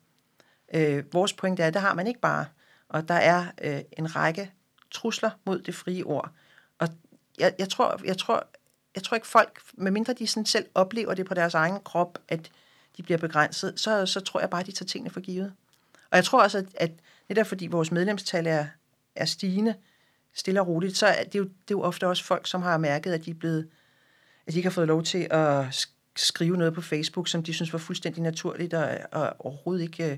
Øh, 0.73 1.13
vores 1.13 1.33
pointe 1.33 1.63
er, 1.63 1.67
at 1.67 1.73
det 1.73 1.81
har 1.81 1.93
man 1.93 2.07
ikke 2.07 2.19
bare. 2.19 2.45
Og 2.89 3.07
der 3.07 3.13
er 3.13 3.45
øh, 3.61 3.81
en 3.97 4.15
række 4.15 4.51
trusler 4.91 5.29
mod 5.45 5.59
det 5.59 5.75
frie 5.75 6.03
ord. 6.03 6.31
Og 6.79 6.87
jeg, 7.39 7.53
jeg, 7.59 7.69
tror, 7.69 8.01
jeg, 8.05 8.17
tror, 8.17 8.47
jeg 8.95 9.03
tror 9.03 9.15
ikke 9.15 9.27
folk, 9.27 9.61
medmindre 9.73 10.13
de 10.13 10.27
sådan 10.27 10.45
selv 10.45 10.65
oplever 10.75 11.13
det 11.13 11.25
på 11.25 11.33
deres 11.33 11.53
egen 11.53 11.79
krop, 11.79 12.19
at 12.27 12.51
de 12.97 13.03
bliver 13.03 13.17
begrænset, 13.17 13.73
så, 13.79 14.05
så 14.05 14.19
tror 14.19 14.39
jeg 14.39 14.49
bare, 14.49 14.61
at 14.61 14.67
de 14.67 14.71
tager 14.71 14.87
tingene 14.87 15.09
for 15.09 15.19
givet. 15.19 15.53
Og 16.11 16.15
jeg 16.15 16.25
tror 16.25 16.43
også, 16.43 16.57
at, 16.57 16.65
at 16.75 16.91
netop 17.29 17.47
fordi 17.47 17.67
vores 17.67 17.91
medlemstal 17.91 18.47
er, 18.47 18.65
er 19.15 19.25
stigende, 19.25 19.75
stille 20.33 20.61
og 20.61 20.67
roligt, 20.67 20.97
så 20.97 21.07
er 21.07 21.23
det, 21.23 21.39
jo, 21.39 21.43
det 21.43 21.51
er 21.51 21.71
jo 21.71 21.81
ofte 21.81 22.07
også 22.07 22.23
folk, 22.23 22.47
som 22.47 22.61
har 22.61 22.77
mærket, 22.77 23.13
at 23.13 23.25
de, 23.25 23.31
er 23.31 23.35
blevet, 23.35 23.69
at 24.49 24.53
de 24.53 24.59
ikke 24.59 24.69
har 24.69 24.73
fået 24.73 24.87
lov 24.87 25.03
til 25.03 25.27
at 25.29 25.67
sk- 25.67 26.11
skrive 26.15 26.57
noget 26.57 26.73
på 26.73 26.81
Facebook, 26.81 27.27
som 27.27 27.43
de 27.43 27.53
synes 27.53 27.73
var 27.73 27.79
fuldstændig 27.79 28.23
naturligt 28.23 28.73
og, 28.73 28.97
og 29.11 29.33
overhovedet 29.39 29.83
ikke 29.83 30.11
øh, 30.11 30.17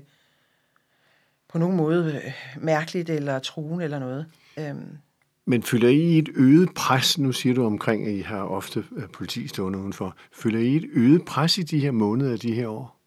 på 1.48 1.58
nogen 1.58 1.76
måde 1.76 2.22
øh, 2.24 2.32
mærkeligt 2.64 3.10
eller 3.10 3.38
truende 3.38 3.84
eller 3.84 3.98
noget. 3.98 4.26
Øhm, 4.58 4.98
Men 5.44 5.62
føler 5.62 5.88
I 5.88 6.18
et 6.18 6.28
øget 6.34 6.74
pres, 6.74 7.18
nu 7.18 7.32
siger 7.32 7.54
du 7.54 7.64
omkring, 7.66 8.06
at 8.06 8.12
I 8.12 8.20
har 8.20 8.42
ofte 8.42 8.84
øh, 8.96 9.08
politi 9.08 9.48
stående 9.48 9.78
udenfor, 9.78 10.16
føler 10.32 10.58
I 10.58 10.76
et 10.76 10.90
øget 10.92 11.24
pres 11.24 11.58
i 11.58 11.62
de 11.62 11.78
her 11.78 11.90
måneder, 11.90 12.36
de 12.36 12.54
her 12.54 12.68
år? 12.68 13.00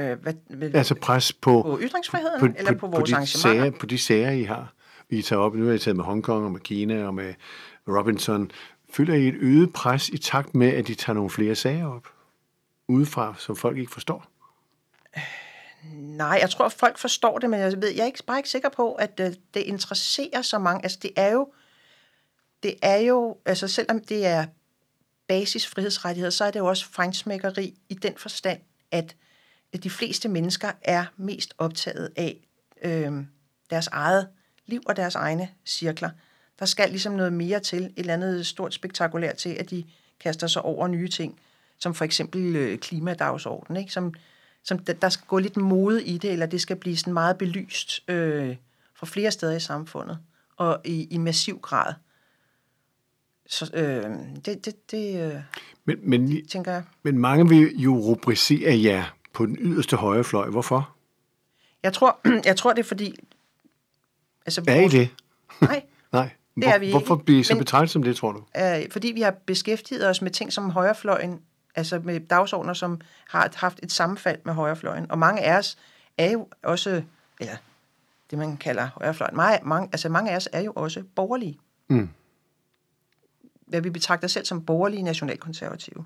øh, 0.00 0.18
hvad, 0.22 0.34
hvad, 0.56 0.74
Altså 0.74 0.94
pres 0.94 1.32
på, 1.32 1.62
på 1.62 1.78
ytringsfriheden, 1.82 2.40
på, 2.40 2.46
eller 2.58 2.72
på, 2.72 2.78
på 2.78 2.86
vores 2.86 3.10
de 3.10 3.14
arrangementer? 3.16 3.62
sager, 3.62 3.78
på 3.80 3.86
de 3.86 3.98
sager, 3.98 4.30
I 4.30 4.42
har. 4.42 4.74
I 5.10 5.22
tager 5.22 5.40
op, 5.40 5.54
nu 5.54 5.66
har 5.66 5.72
I 5.72 5.78
taget 5.78 5.96
med 5.96 6.04
Hongkong 6.04 6.44
og 6.44 6.52
med 6.52 6.60
Kina 6.60 7.06
og 7.06 7.14
med 7.14 7.34
Robinson. 7.88 8.50
Føler 8.90 9.14
I 9.14 9.28
et 9.28 9.34
øget 9.34 9.72
pres 9.72 10.08
i 10.08 10.18
takt 10.18 10.54
med, 10.54 10.68
at 10.68 10.86
de 10.86 10.94
tager 10.94 11.14
nogle 11.14 11.30
flere 11.30 11.54
sager 11.54 11.86
op? 11.86 12.08
Udefra, 12.88 13.34
som 13.38 13.56
folk 13.56 13.78
ikke 13.78 13.92
forstår? 13.92 14.26
Nej, 15.94 16.38
jeg 16.40 16.50
tror, 16.50 16.64
at 16.64 16.72
folk 16.72 16.98
forstår 16.98 17.38
det, 17.38 17.50
men 17.50 17.60
jeg, 17.60 17.82
ved, 17.82 17.88
jeg 17.88 18.02
er 18.02 18.06
ikke, 18.06 18.24
bare 18.26 18.38
ikke 18.38 18.48
sikker 18.48 18.68
på, 18.68 18.92
at 18.92 19.20
øh, 19.20 19.26
det 19.54 19.60
interesserer 19.60 20.42
så 20.42 20.58
mange. 20.58 20.82
Altså, 20.82 20.98
det 21.02 21.10
er 21.16 21.32
jo, 21.32 21.52
det 22.62 22.74
er 22.82 22.96
jo, 22.96 23.36
altså 23.44 23.68
selvom 23.68 24.00
det 24.00 24.26
er 24.26 24.46
basisfrihedsrettigheder, 25.28 26.30
så 26.30 26.44
er 26.44 26.50
det 26.50 26.58
jo 26.58 26.66
også 26.66 26.86
fejnsmækkeri 26.86 27.78
i 27.88 27.94
den 27.94 28.14
forstand, 28.16 28.60
at, 28.90 29.16
at 29.72 29.84
de 29.84 29.90
fleste 29.90 30.28
mennesker 30.28 30.72
er 30.82 31.04
mest 31.16 31.54
optaget 31.58 32.12
af 32.16 32.48
øh, 32.82 33.12
deres 33.70 33.86
eget 33.86 34.28
liv 34.66 34.82
og 34.86 34.96
deres 34.96 35.14
egne 35.14 35.48
cirkler. 35.66 36.10
Der 36.58 36.66
skal 36.66 36.90
ligesom 36.90 37.12
noget 37.12 37.32
mere 37.32 37.60
til, 37.60 37.82
et 37.84 37.92
eller 37.96 38.14
andet 38.14 38.46
stort 38.46 38.74
spektakulært 38.74 39.36
til, 39.36 39.48
at 39.50 39.70
de 39.70 39.84
kaster 40.20 40.46
sig 40.46 40.62
over 40.62 40.88
nye 40.88 41.08
ting, 41.08 41.40
som 41.78 41.94
for 41.94 42.04
eksempel 42.04 42.56
øh, 42.56 42.78
klimadagsordenen, 42.78 43.80
ikke? 43.80 43.92
Som, 43.92 44.14
som 44.62 44.78
der, 44.78 44.92
der 44.92 45.08
skal 45.08 45.26
gå 45.26 45.38
lidt 45.38 45.56
mode 45.56 46.04
i 46.04 46.18
det, 46.18 46.32
eller 46.32 46.46
det 46.46 46.60
skal 46.60 46.76
blive 46.76 46.96
sådan 46.96 47.12
meget 47.12 47.38
belyst 47.38 48.10
øh, 48.10 48.56
fra 48.94 49.06
flere 49.06 49.30
steder 49.30 49.56
i 49.56 49.60
samfundet, 49.60 50.18
og 50.56 50.80
i, 50.84 51.08
i 51.10 51.18
massiv 51.18 51.60
grad. 51.60 51.94
Så 53.46 53.70
øh, 53.74 54.10
det, 54.44 54.64
det, 54.64 54.90
det 54.90 55.32
øh, 55.32 55.40
Men, 55.84 55.96
men, 56.02 56.46
tænker 56.46 56.72
jeg. 56.72 56.82
men 57.02 57.18
mange 57.18 57.48
vil 57.48 57.76
jo 57.76 57.96
rubricere 57.96 58.82
jer 58.82 59.16
på 59.32 59.46
den 59.46 59.56
yderste 59.60 59.96
højre 59.96 60.24
fløj. 60.24 60.50
Hvorfor? 60.50 60.94
Jeg 61.82 61.92
tror, 61.92 62.20
jeg 62.44 62.56
tror 62.56 62.72
det 62.72 62.80
er 62.80 62.84
fordi... 62.84 63.14
Altså, 64.46 64.64
Er 64.66 64.80
I 64.80 64.88
det? 64.88 65.08
Nej. 65.60 65.82
Det 66.62 66.68
er 66.68 66.78
vi 66.78 66.86
ikke. 66.86 66.98
Hvorfor 66.98 67.16
bliver 67.16 67.40
I 67.40 67.42
så 67.42 67.54
Men- 67.54 67.58
betragtet 67.58 67.90
som 67.90 68.02
det, 68.02 68.16
tror 68.16 68.32
du? 68.32 68.44
øh, 68.56 68.90
fordi 68.90 69.08
vi 69.08 69.20
har 69.20 69.30
beskæftiget 69.46 70.08
os 70.08 70.22
med 70.22 70.30
ting 70.30 70.52
som 70.52 70.70
højrefløjen, 70.70 71.40
altså 71.74 72.00
med 72.04 72.20
dagsordner, 72.20 72.72
som 72.72 73.00
har 73.28 73.50
haft 73.54 73.80
et 73.82 73.92
sammenfald 73.92 74.38
med 74.44 74.54
højrefløjen. 74.54 75.10
Og 75.10 75.18
mange 75.18 75.42
af 75.42 75.58
os 75.58 75.78
er 76.18 76.30
jo 76.30 76.48
også, 76.62 77.02
eller 77.40 77.56
det 78.30 78.38
man 78.38 78.56
kalder 78.56 78.88
højrefløjen, 78.94 79.36
mange, 79.36 79.58
mange, 79.68 79.88
altså 79.92 80.08
mange 80.08 80.30
af 80.30 80.36
os 80.36 80.48
er 80.52 80.60
jo 80.60 80.72
også 80.76 81.02
borgerlige. 81.16 81.58
Mm. 81.88 82.08
Hvad 83.66 83.80
vi 83.80 83.90
betragter 83.90 84.28
selv 84.28 84.44
som 84.44 84.64
borgerlige 84.64 85.02
nationalkonservative. 85.02 86.04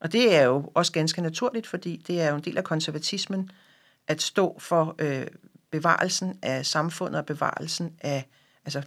Og 0.00 0.12
det 0.12 0.36
er 0.36 0.42
jo 0.42 0.70
også 0.74 0.92
ganske 0.92 1.22
naturligt, 1.22 1.66
fordi 1.66 2.04
det 2.06 2.20
er 2.22 2.30
jo 2.30 2.36
en 2.36 2.42
del 2.42 2.58
af 2.58 2.64
konservatismen 2.64 3.50
at 4.08 4.22
stå 4.22 4.56
for 4.58 4.94
øh, 4.98 5.26
bevarelsen 5.70 6.38
af 6.42 6.66
samfundet 6.66 7.18
og 7.18 7.26
bevarelsen 7.26 7.92
af 8.00 8.26
altså, 8.64 8.82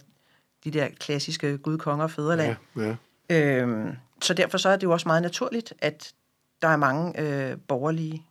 de 0.64 0.70
der 0.70 0.88
klassiske 1.00 1.58
Gud, 1.58 1.78
konger 1.78 2.04
og 2.04 2.10
fædreland. 2.10 2.56
Ja, 2.76 2.96
ja. 3.30 3.62
Øhm, 3.62 3.96
så 4.22 4.34
derfor 4.34 4.58
så 4.58 4.68
er 4.68 4.76
det 4.76 4.82
jo 4.82 4.92
også 4.92 5.08
meget 5.08 5.22
naturligt, 5.22 5.74
at 5.78 6.12
der 6.62 6.68
er 6.68 6.76
mange 6.76 7.20
øh, 7.20 7.56
borgerlige. 7.68 8.26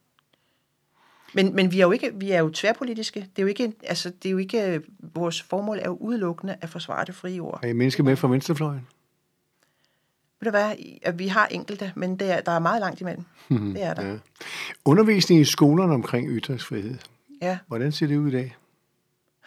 Men, 1.34 1.56
men 1.56 1.72
vi 1.72 1.80
er 1.80 1.86
jo 1.86 1.92
ikke, 1.92 2.12
vi 2.14 2.32
er 2.32 2.40
jo 2.40 2.50
tværpolitiske. 2.50 3.20
Det 3.20 3.40
er 3.40 3.42
jo 3.42 3.48
ikke, 3.48 3.74
altså, 3.84 4.10
det 4.24 4.30
er 4.30 4.32
jo 4.32 4.38
ikke, 4.38 4.82
vores 5.00 5.42
formål 5.42 5.78
er 5.78 5.86
jo 5.86 5.98
udelukkende 6.00 6.56
at 6.62 6.70
forsvare 6.70 7.06
det 7.06 7.16
frie 7.16 7.40
ord. 7.40 7.60
Er 7.64 7.68
I 7.68 7.74
mennesker 7.74 8.04
med 8.04 8.16
fra 8.16 8.28
venstrefløjen? 8.28 8.88
Ved 10.42 10.46
du 10.46 10.50
hvad, 10.50 10.72
at 11.02 11.20
vi 11.20 11.28
har 11.28 11.48
enkelte, 11.48 11.92
men 11.96 12.20
det 12.20 12.32
er, 12.32 12.42
der 12.42 12.52
er 12.52 12.60
meget 12.60 12.80
langt 12.80 13.02
imellem. 13.02 13.24
Det 13.50 13.84
er 13.84 13.94
der. 13.94 14.06
Ja. 14.06 14.18
Undervisning 14.86 15.42
i 15.42 15.46
skolerne 15.46 15.94
omkring 15.94 16.30
ytringsfrihed. 16.30 16.98
Ja. 17.42 17.58
Hvordan 17.68 17.92
ser 17.92 18.08
det 18.08 18.18
ud 18.18 18.28
i 18.28 18.32
dag? 18.32 18.56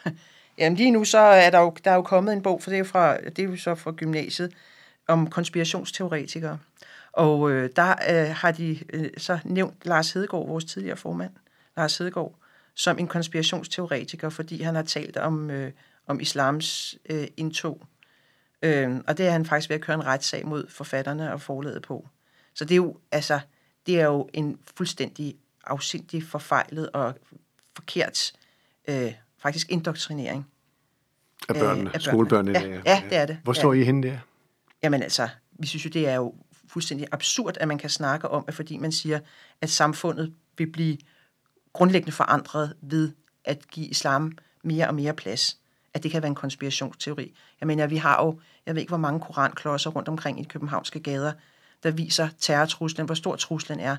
Jamen 0.59 0.77
lige 0.77 0.91
nu 0.91 1.05
så 1.05 1.19
er 1.19 1.51
der 1.51 1.59
jo, 1.59 1.75
der 1.85 1.91
er 1.91 1.95
jo 1.95 2.03
kommet 2.03 2.33
en 2.33 2.43
bog, 2.43 2.63
for 2.63 2.71
det 2.71 2.79
er 2.79 2.85
fra, 2.85 3.17
det 3.21 3.39
er 3.39 3.43
jo 3.43 3.57
så 3.57 3.75
fra 3.75 3.91
gymnasiet, 3.91 4.53
om 5.09 5.31
konspirationsteoretikere. 5.31 6.59
Og 7.13 7.51
øh, 7.51 7.71
der 7.77 7.95
øh, 8.11 8.37
har 8.37 8.53
de 8.53 8.79
øh, 8.93 9.11
så 9.17 9.39
nævnt 9.45 9.87
Lars 9.87 10.13
Hedegaard, 10.13 10.47
vores 10.47 10.65
tidligere 10.65 10.97
formand, 10.97 11.33
Lars 11.77 11.99
Hedegaard, 11.99 12.35
som 12.75 12.99
en 12.99 13.09
konspirationsteoretiker, 13.09 14.29
fordi 14.29 14.63
han 14.63 14.75
har 14.75 14.83
talt 14.83 15.17
om, 15.17 15.51
øh, 15.51 15.73
om 16.07 16.21
islams 16.21 16.99
øh, 17.11 17.27
indtog. 17.37 17.81
Øh, 18.63 18.97
og 19.07 19.19
det 19.19 19.27
er 19.27 19.31
han 19.31 19.47
faktisk 19.47 19.71
ved 19.71 19.77
at 19.77 19.83
køre 19.83 19.95
en 19.95 20.07
retssag 20.07 20.47
mod 20.47 20.69
forfatterne 20.69 21.33
og 21.33 21.41
forlaget 21.41 21.83
på. 21.83 22.09
Så 22.55 22.65
det 22.65 22.75
er 22.75 22.77
jo, 22.77 22.97
altså, 23.13 23.41
det 23.87 24.01
er 24.01 24.05
jo 24.05 24.29
en 24.33 24.59
fuldstændig 24.77 25.37
afsindig 25.65 26.23
forfejlet 26.23 26.91
og 26.91 27.15
forkert 27.77 28.33
øh, 28.89 29.13
faktisk 29.43 29.71
indoktrinering. 29.71 30.47
Af 31.49 31.55
børnene, 31.55 31.71
af 31.71 31.77
børnene. 31.77 32.01
skolebørnene? 32.01 32.59
Ja, 32.59 32.67
der. 32.67 32.81
ja, 32.87 33.03
det 33.11 33.17
er 33.19 33.27
det. 33.27 33.39
Hvor 33.45 33.53
står 33.53 33.73
Ja. 33.73 33.81
I 33.81 33.85
henne 33.85 34.09
der? 34.09 34.19
Jamen 34.83 35.03
altså, 35.03 35.29
vi 35.59 35.67
synes 35.67 35.85
jo, 35.85 35.91
det 35.91 36.09
er 36.09 36.15
jo 36.15 36.35
fuldstændig 36.69 37.07
absurd, 37.13 37.57
at 37.61 37.69
man 37.69 37.79
kan 37.79 37.91
snakke 37.91 38.29
om, 38.29 38.45
at 38.49 38.55
fordi 38.55 38.77
man 38.79 38.93
siger, 38.93 39.21
at 39.61 39.71
samfundet 39.71 40.35
vil 40.59 40.67
blive 40.73 40.99
grundlæggende 41.73 42.13
forandret 42.13 42.75
ved 42.83 43.13
at 43.45 43.71
give 43.71 43.87
islam 43.87 44.33
mere 44.65 44.87
og 44.89 44.95
mere 44.95 45.13
plads. 45.15 45.59
at 45.95 46.03
det 46.03 46.11
kan 46.11 46.23
være 46.23 46.29
en 46.29 46.35
konspirationsteori. 46.35 47.35
Jeg 47.61 47.67
mener, 47.67 47.87
vi 47.87 47.97
har 47.97 48.25
jo, 48.25 48.41
jeg 48.67 48.75
ved 48.75 48.81
ikke, 48.83 48.91
hvor 48.91 48.97
mange 48.99 49.21
koranklodser 49.21 49.91
rundt 49.91 50.09
omkring 50.09 50.41
i 50.41 50.43
de 50.43 50.49
københavnske 50.49 51.01
gader, 51.01 51.33
der 51.83 51.91
viser 51.91 52.29
terrortruslen, 52.39 53.07
hvor 53.07 53.15
stor 53.15 53.37
truslen 53.37 53.81
er. 53.81 53.97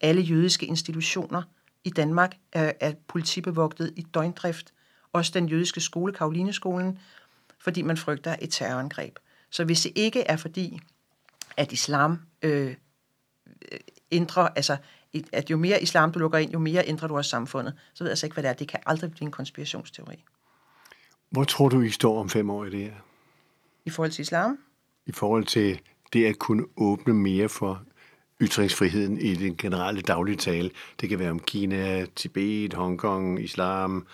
Alle 0.00 0.22
jødiske 0.22 0.66
institutioner 0.66 1.42
i 1.84 1.90
Danmark 1.90 2.36
er, 2.52 2.72
er 2.80 2.92
politibevogtet 3.08 3.92
i 3.96 4.02
døgndrift. 4.02 4.72
Også 5.14 5.32
den 5.34 5.48
jødiske 5.48 5.80
skole, 5.80 6.12
Karolineskolen, 6.12 6.98
fordi 7.58 7.82
man 7.82 7.96
frygter 7.96 8.36
et 8.42 8.50
terrorangreb. 8.50 9.18
Så 9.50 9.64
hvis 9.64 9.82
det 9.82 9.92
ikke 9.94 10.20
er 10.20 10.36
fordi, 10.36 10.80
at 11.56 11.72
islam 11.72 12.18
øh, 12.42 12.74
ændrer, 14.12 14.48
altså 14.48 14.76
at 15.32 15.50
jo 15.50 15.56
mere 15.56 15.82
islam 15.82 16.12
du 16.12 16.18
lukker 16.18 16.38
ind, 16.38 16.52
jo 16.52 16.58
mere 16.58 16.82
ændrer 16.86 17.08
du 17.08 17.16
også 17.16 17.30
samfundet, 17.30 17.74
så 17.94 18.04
ved 18.04 18.08
jeg 18.08 18.12
altså 18.12 18.26
ikke, 18.26 18.34
hvad 18.34 18.42
det 18.42 18.48
er. 18.48 18.52
Det 18.52 18.68
kan 18.68 18.80
aldrig 18.86 19.10
blive 19.10 19.26
en 19.26 19.30
konspirationsteori. 19.30 20.24
Hvor 21.30 21.44
tror 21.44 21.68
du, 21.68 21.80
I 21.80 21.90
står 21.90 22.20
om 22.20 22.28
fem 22.28 22.50
år 22.50 22.64
i 22.64 22.70
det 22.70 22.80
her? 22.80 22.94
I 23.84 23.90
forhold 23.90 24.10
til 24.10 24.22
islam? 24.22 24.58
I 25.06 25.12
forhold 25.12 25.44
til 25.44 25.80
det 26.12 26.26
at 26.26 26.38
kunne 26.38 26.64
åbne 26.76 27.14
mere 27.14 27.48
for 27.48 27.82
ytringsfriheden 28.40 29.18
i 29.18 29.34
den 29.34 29.56
generelle 29.56 30.00
daglige 30.02 30.36
tale. 30.36 30.70
Det 31.00 31.08
kan 31.08 31.18
være 31.18 31.30
om 31.30 31.40
Kina, 31.40 32.06
Tibet, 32.16 32.74
Hongkong, 32.74 33.44
islam, 33.44 34.06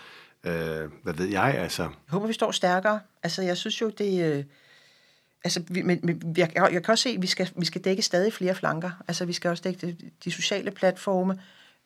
øh, 0.43 0.89
hvad 1.03 1.13
ved 1.13 1.27
jeg 1.27 1.55
altså. 1.57 1.83
Jeg 1.83 1.91
håber, 2.09 2.27
vi 2.27 2.33
står 2.33 2.51
stærkere. 2.51 2.99
Altså, 3.23 3.41
jeg 3.41 3.57
synes 3.57 3.81
jo, 3.81 3.89
det... 3.89 4.25
Øh, 4.25 4.43
altså, 5.43 5.63
vi, 5.67 5.81
men, 5.81 5.99
men, 6.03 6.35
jeg, 6.37 6.51
jeg 6.55 6.83
kan 6.83 6.91
også 6.91 7.03
se, 7.03 7.09
at 7.09 7.21
vi 7.21 7.27
skal, 7.27 7.49
vi 7.55 7.65
skal 7.65 7.81
dække 7.81 8.01
stadig 8.01 8.33
flere 8.33 8.55
flanker. 8.55 8.91
Altså, 9.07 9.25
vi 9.25 9.33
skal 9.33 9.49
også 9.49 9.63
dække 9.63 9.87
de, 9.87 9.95
de 10.23 10.31
sociale 10.31 10.71
platforme, 10.71 11.39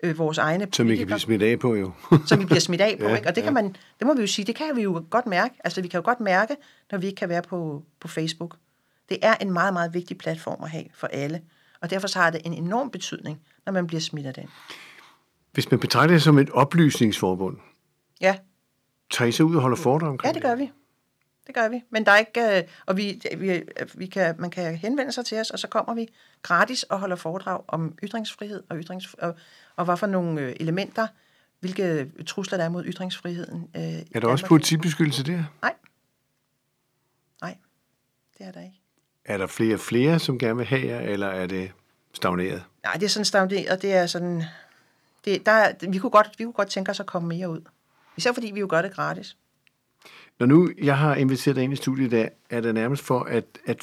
øh, 0.04 0.18
vores 0.18 0.38
egne 0.38 0.68
Som 0.72 0.90
vi 0.90 0.96
kan 0.96 1.06
blive 1.06 1.20
smidt 1.20 1.44
af 1.44 1.60
på, 1.60 1.76
jo. 1.76 1.92
som 2.28 2.40
vi 2.40 2.46
bliver 2.46 2.60
smidt 2.60 2.82
af 2.82 2.98
på, 3.00 3.06
ja, 3.06 3.16
ikke? 3.16 3.28
Og 3.28 3.36
det, 3.36 3.44
kan 3.44 3.54
man, 3.54 3.76
det 4.00 4.08
må 4.08 4.16
vi 4.16 4.22
jo 4.22 4.28
sige, 4.28 4.46
det 4.46 4.56
kan 4.56 4.76
vi 4.76 4.82
jo 4.82 5.06
godt 5.10 5.26
mærke. 5.26 5.56
Altså, 5.64 5.82
vi 5.82 5.88
kan 5.88 5.98
jo 5.98 6.06
godt 6.06 6.20
mærke, 6.20 6.56
når 6.92 6.98
vi 6.98 7.06
ikke 7.06 7.18
kan 7.18 7.30
være 7.30 7.42
på, 7.42 7.84
på 8.00 8.08
Facebook. 8.08 8.56
Det 9.10 9.18
er 9.22 9.36
en 9.42 9.52
meget, 9.52 9.74
meget 9.74 9.94
vigtig 9.94 10.18
platform 10.18 10.64
at 10.64 10.70
have 10.70 10.86
for 10.94 11.08
alle. 11.08 11.42
Og 11.82 11.90
derfor 11.90 12.08
så 12.08 12.20
har 12.20 12.30
det 12.30 12.42
en 12.46 12.54
enorm 12.54 12.90
betydning, 12.90 13.40
når 13.66 13.74
man 13.74 13.88
bliver 13.88 14.02
smidt 14.02 14.26
af 14.26 14.34
den. 14.34 14.50
Hvis 15.52 15.72
man 15.72 15.80
betragter 15.80 16.16
det 16.16 16.22
som 16.22 16.38
et 16.38 16.50
oplysningsforbund, 16.50 17.58
ja. 18.26 18.38
tager 19.12 19.30
I 19.30 19.32
så 19.32 19.44
ud 19.44 19.56
og 19.56 19.62
holder 19.62 19.78
foredrag 19.78 20.10
omkring 20.10 20.30
Ja, 20.30 20.34
det 20.34 20.44
gør 20.44 20.56
vi. 20.56 20.72
Det 21.48 21.56
gør 21.56 21.70
vi. 21.70 21.84
Men 21.90 22.06
der 22.06 22.12
er 22.12 22.18
ikke, 22.18 22.58
øh, 22.58 22.64
og 22.86 22.98
vi, 22.98 23.22
vi, 23.38 23.64
vi 23.94 24.06
kan, 24.06 24.36
man 24.40 24.50
kan 24.50 24.76
henvende 24.76 25.12
sig 25.12 25.26
til 25.26 25.40
os, 25.40 25.50
og 25.50 25.60
så 25.60 25.68
kommer 25.68 25.94
vi 25.94 26.08
gratis 26.42 26.84
og 26.84 27.00
holder 27.00 27.16
foredrag 27.16 27.62
om 27.68 27.98
ytringsfrihed 28.04 28.64
og, 28.70 28.78
ytrings, 28.78 29.14
og, 29.14 29.36
og 29.76 29.86
hvad 29.86 29.98
for 29.98 30.08
nogle 30.08 30.42
øh, 30.42 30.56
elementer, 30.60 31.08
hvilke 31.60 32.12
trusler 32.28 32.58
der 32.58 32.66
er 32.66 32.70
mod 32.70 32.86
ytringsfriheden. 32.86 33.70
Øh, 33.76 33.82
er 33.84 34.20
der 34.20 34.28
også 34.28 34.46
politibeskyttelse 34.46 35.24
der? 35.24 35.44
Nej. 35.62 35.74
Nej, 37.42 37.58
det 38.38 38.48
er 38.48 38.52
der 38.52 38.62
ikke. 38.62 38.82
Er 39.26 39.38
der 39.38 39.48
flere 39.48 39.74
og 39.74 39.80
flere, 39.80 40.20
som 40.20 40.40
gerne 40.40 40.58
vil 40.58 40.66
have 40.66 40.86
jer, 40.86 41.00
eller 41.00 41.28
er 41.28 41.48
det 41.48 41.72
stagneret? 42.14 42.64
Nej, 42.84 42.94
det 42.94 43.04
er 43.04 43.10
sådan 43.10 43.26
stagneret. 43.26 43.82
Det 43.82 43.94
er 43.94 44.06
sådan... 44.06 44.44
Det, 45.26 45.46
der, 45.46 45.90
vi, 45.90 45.98
kunne 45.98 46.10
godt, 46.10 46.28
vi 46.38 46.44
kunne 46.44 46.54
godt 46.54 46.70
tænke 46.70 46.92
os 46.92 47.00
at 47.00 47.06
komme 47.06 47.28
mere 47.28 47.50
ud. 47.50 47.62
Især 48.18 48.32
fordi 48.32 48.52
vi 48.54 48.60
jo 48.60 48.68
gør 48.70 48.82
det 48.82 48.94
gratis. 48.94 49.38
Når 50.40 50.46
nu 50.46 50.70
jeg 50.82 50.98
har 50.98 51.16
inviteret 51.16 51.56
dig 51.56 51.64
ind 51.64 51.74
i 51.74 51.76
studiet 51.76 52.08
i 52.08 52.10
dag, 52.10 52.30
er 52.50 52.62
det 52.62 52.74
nærmest 52.74 53.04
for 53.04 53.20
at, 53.20 53.46
at 53.66 53.78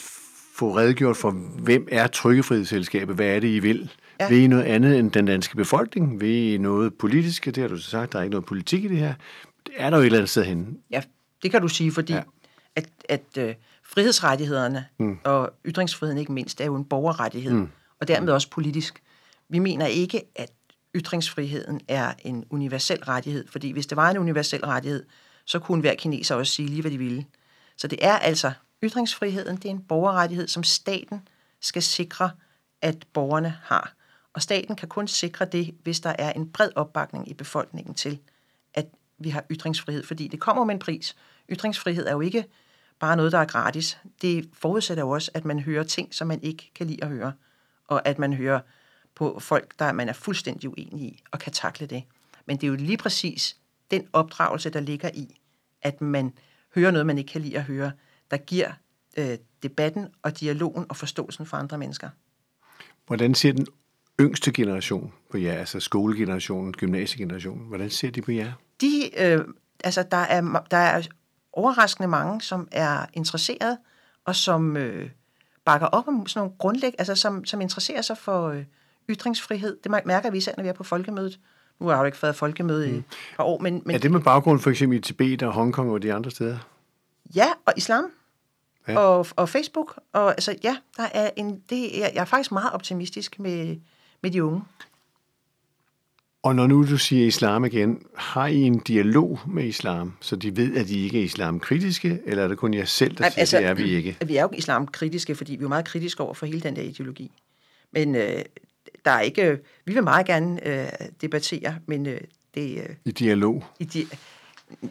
få 0.55 0.77
redegjort 0.77 1.17
for, 1.17 1.31
hvem 1.63 1.89
er 1.91 2.07
Trykkefrihedsselskabet? 2.07 3.17
Hvad 3.17 3.27
er 3.27 3.41
det, 3.41 3.49
I 3.49 3.59
vil? 3.59 3.93
Ja. 4.21 4.29
Vil 4.29 4.39
I 4.39 4.47
noget 4.47 4.65
andet 4.65 4.99
end 4.99 5.11
den 5.11 5.27
danske 5.27 5.57
befolkning? 5.57 6.21
Vil 6.21 6.55
I 6.55 6.59
noget 6.59 6.95
politisk? 6.95 7.45
Det 7.45 7.57
har 7.57 7.69
du 7.69 7.77
så 7.77 7.91
sagt, 7.91 8.13
der 8.13 8.19
er 8.19 8.23
ikke 8.23 8.31
noget 8.31 8.47
politik 8.47 8.85
i 8.85 8.89
det 8.89 8.99
her. 8.99 9.15
Det 9.67 9.75
er 9.77 9.91
der 9.91 9.97
jo 9.97 10.01
et 10.01 10.07
eller 10.07 10.19
andet 10.19 10.31
sted 10.31 10.45
henne. 10.45 10.67
Ja, 10.91 11.03
det 11.43 11.51
kan 11.51 11.63
du 11.63 11.69
sige, 11.69 11.93
fordi 11.93 12.13
ja. 12.13 12.23
at, 12.77 12.89
at 13.09 13.23
uh, 13.39 13.45
frihedsrettighederne 13.85 14.85
mm. 14.99 15.19
og 15.25 15.53
ytringsfriheden 15.67 16.19
ikke 16.19 16.33
mindst 16.33 16.61
er 16.61 16.65
jo 16.65 16.77
en 16.77 16.85
borgerrettighed, 16.85 17.53
mm. 17.53 17.69
og 18.01 18.09
dermed 18.09 18.33
også 18.33 18.51
politisk. 18.51 19.03
Vi 19.49 19.59
mener 19.59 19.87
ikke, 19.87 20.23
at 20.37 20.51
ytringsfriheden 20.95 21.81
er 21.89 22.13
en 22.19 22.45
universel 22.51 23.05
rettighed, 23.05 23.49
fordi 23.49 23.71
hvis 23.71 23.87
det 23.87 23.97
var 23.97 24.11
en 24.11 24.19
universel 24.19 24.65
rettighed, 24.65 25.05
så 25.45 25.59
kunne 25.59 25.81
hver 25.81 25.95
kineser 25.95 26.35
også 26.35 26.53
sige 26.53 26.69
lige, 26.69 26.81
hvad 26.81 26.91
de 26.91 26.99
ville. 26.99 27.27
Så 27.77 27.89
det 27.89 28.05
er 28.05 28.19
altså 28.19 28.53
ytringsfriheden, 28.85 29.57
det 29.57 29.65
er 29.65 29.71
en 29.71 29.83
borgerrettighed, 29.83 30.49
som 30.49 30.63
staten 30.63 31.29
skal 31.61 31.83
sikre, 31.83 32.31
at 32.83 33.07
borgerne 33.13 33.59
har. 33.63 33.95
Og 34.35 34.43
staten 34.43 34.77
kan 34.77 34.89
kun 34.89 35.09
sikre 35.09 35.45
det, 35.45 35.75
hvis 35.83 36.01
der 36.01 36.15
er 36.19 36.33
en 36.33 36.53
bred 36.53 36.71
opbakning 36.77 37.29
i 37.29 37.35
befolkningen 37.35 37.95
til, 37.95 38.19
at 38.75 38.87
vi 39.19 39.29
har 39.29 39.45
ytringsfrihed, 39.51 40.03
fordi 40.03 40.29
det 40.29 40.41
kommer 40.41 40.65
med 40.65 40.75
en 40.75 40.79
pris. 40.79 41.17
Ytringsfrihed 41.51 42.07
er 42.07 42.13
jo 42.13 42.21
ikke 42.21 42.45
bare 42.99 43.17
noget, 43.17 43.33
der 43.33 43.39
er 43.39 43.45
gratis. 43.45 43.99
Det 44.23 44.51
forudsætter 44.53 45.03
jo 45.03 45.11
også, 45.11 45.31
at 45.35 45.45
man 45.45 45.59
hører 45.59 45.83
ting, 45.83 46.15
som 46.15 46.29
man 46.29 46.43
ikke 46.43 46.71
kan 46.75 46.87
lide 46.87 47.05
at 47.05 47.09
høre, 47.09 47.33
og 47.89 48.09
at 48.09 48.19
man 48.19 48.33
hører 48.33 48.61
på 49.15 49.39
folk, 49.41 49.79
der 49.79 49.93
man 49.93 50.09
er 50.09 50.13
fuldstændig 50.13 50.71
uenig 50.71 51.03
i, 51.03 51.23
og 51.31 51.39
kan 51.39 51.53
takle 51.53 51.87
det. 51.87 52.05
Men 52.47 52.57
det 52.57 52.65
er 52.65 52.69
jo 52.69 52.75
lige 52.75 52.97
præcis 52.97 53.57
den 53.91 54.09
opdragelse, 54.13 54.71
der 54.71 54.81
ligger 54.81 55.11
i, 55.15 55.41
at 55.83 56.01
man 56.01 56.33
hører 56.75 56.91
noget, 56.91 57.07
man 57.07 57.19
ikke 57.19 57.33
kan 57.33 57.41
lide 57.41 57.57
at 57.57 57.65
høre, 57.65 57.93
der 58.31 58.37
giver 58.37 58.73
øh, 59.17 59.39
debatten 59.63 60.09
og 60.23 60.41
dialogen 60.41 60.87
og 60.89 60.97
forståelsen 60.97 61.47
for 61.47 61.57
andre 61.57 61.79
mennesker. 61.79 62.09
Hvordan 63.07 63.35
ser 63.35 63.53
den 63.53 63.67
yngste 64.21 64.53
generation 64.53 65.13
på 65.31 65.39
jer, 65.39 65.55
altså 65.55 65.81
skolegenerationen, 65.81 66.73
gymnasiegenerationen, 66.73 67.67
hvordan 67.67 67.91
ser 67.91 68.11
de 68.11 68.23
på 68.23 68.33
jer? 68.33 68.53
De, 68.81 69.11
øh, 69.19 69.45
altså 69.85 70.03
der 70.03 70.17
er, 70.17 70.65
der 70.71 70.77
er 70.77 71.03
overraskende 71.53 72.09
mange, 72.09 72.43
som 72.43 72.69
er 72.73 73.07
interesseret, 73.13 73.79
og 74.25 74.37
som 74.37 74.77
øh, 74.77 75.11
bakker 75.65 75.87
op 75.87 76.09
om 76.09 76.27
sådan 76.27 76.41
nogle 76.41 76.59
grundlæg, 76.59 76.95
altså 76.99 77.15
som, 77.15 77.45
som 77.45 77.61
interesserer 77.61 78.03
sig 78.03 78.19
for 78.19 78.49
øh, 78.49 78.65
ytringsfrihed. 79.11 79.77
Det 79.85 79.91
mærker 80.05 80.31
vi 80.31 80.39
især, 80.39 80.53
når 80.57 80.63
vi 80.63 80.69
er 80.69 80.73
på 80.73 80.85
folkemødet. 80.85 81.41
Nu 81.81 81.87
har 81.87 81.95
jeg 81.95 82.01
jo 82.01 82.05
ikke 82.05 82.23
været 82.23 82.37
folkemøde 82.37 82.89
mm. 82.89 82.95
i 82.95 82.99
et 82.99 83.05
par 83.37 83.45
år, 83.45 83.59
men... 83.59 83.83
men 83.85 83.95
er 83.95 83.99
det 83.99 84.11
med 84.11 84.21
baggrund 84.21 84.61
for 84.61 84.71
eksempel 84.71 84.99
i 84.99 85.01
Tibet 85.01 85.43
og 85.43 85.53
Hongkong 85.53 85.91
og 85.91 86.03
de 86.03 86.13
andre 86.13 86.31
steder? 86.31 86.59
Ja, 87.35 87.47
og 87.67 87.73
islam. 87.77 88.05
Ja. 88.89 88.99
Og, 88.99 89.27
og 89.37 89.49
Facebook. 89.49 90.01
Og 90.13 90.31
altså, 90.31 90.57
ja, 90.65 90.77
der 90.97 91.07
er 91.15 91.31
en, 91.37 91.63
det, 91.71 91.83
jeg, 91.83 92.11
jeg 92.15 92.21
er 92.21 92.25
faktisk 92.25 92.53
meget 92.53 92.73
optimistisk 92.73 93.39
med, 93.39 93.77
med 94.23 94.31
de 94.31 94.45
unge. 94.45 94.63
Og 96.43 96.57
når 96.57 96.67
nu 96.67 96.87
du 96.89 96.99
siger 96.99 97.27
islam 97.27 97.65
igen, 97.65 98.03
har 98.17 98.47
I 98.47 98.57
en 98.57 98.79
dialog 98.79 99.41
med 99.47 99.65
islam, 99.65 100.13
så 100.21 100.37
de 100.37 100.57
ved, 100.57 100.77
at 100.77 100.91
I 100.91 101.05
ikke 101.05 101.21
er 101.21 101.25
islamkritiske, 101.25 102.21
eller 102.27 102.45
er 102.45 102.49
det 102.49 102.59
kun 102.59 102.75
jer 102.75 102.85
selv, 102.85 103.17
der 103.17 103.31
siger, 103.31 103.41
altså, 103.41 103.59
det 103.59 103.67
er 103.67 103.75
vi 103.75 103.95
ikke? 103.95 104.17
Vi 104.27 104.37
er 104.37 104.43
jo 104.43 104.51
islamkritiske, 104.53 105.35
fordi 105.35 105.57
vi 105.57 105.65
er 105.65 105.69
meget 105.69 105.85
kritiske 105.85 106.23
over 106.23 106.35
for 106.35 106.47
hele 106.47 106.61
den 106.61 106.77
der 106.77 106.83
ideologi. 106.83 107.33
Men 107.93 108.15
øh, 108.15 108.43
der 109.05 109.11
er 109.11 109.21
ikke... 109.21 109.59
Vi 109.85 109.95
vil 109.95 110.03
meget 110.03 110.27
gerne 110.27 110.67
øh, 110.67 111.09
debattere, 111.21 111.79
men 111.87 112.07
øh, 112.07 112.21
det... 112.55 112.79
Øh, 112.79 112.97
I 113.05 113.11
dialog? 113.11 113.65
I 113.79 113.85
di 113.85 114.09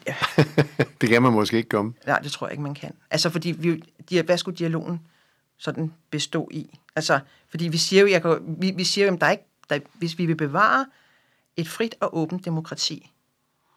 ja. 0.06 0.14
det 1.00 1.08
kan 1.08 1.22
man 1.22 1.32
måske 1.32 1.56
ikke 1.56 1.68
komme. 1.68 1.94
Nej, 2.06 2.18
det 2.18 2.32
tror 2.32 2.46
jeg 2.46 2.52
ikke, 2.52 2.62
man 2.62 2.74
kan. 2.74 2.94
Altså, 3.10 3.30
fordi 3.30 3.50
vi, 3.50 3.82
de, 4.10 4.22
hvad 4.22 4.38
skulle 4.38 4.58
dialogen 4.58 5.00
sådan 5.58 5.92
bestå 6.10 6.48
i? 6.50 6.78
Altså, 6.96 7.20
fordi 7.50 7.68
vi 7.68 7.76
siger 7.76 8.02
jo, 8.02 8.08
jeg 8.08 8.22
kan, 8.22 8.56
vi, 8.58 8.70
vi 8.70 8.84
siger 8.84 9.06
jo, 9.06 9.16
der 9.20 9.26
er 9.26 9.30
ikke, 9.30 9.44
der, 9.70 9.78
hvis 9.94 10.18
vi 10.18 10.26
vil 10.26 10.36
bevare 10.36 10.86
et 11.56 11.68
frit 11.68 11.94
og 12.00 12.18
åbent 12.18 12.44
demokrati, 12.44 13.10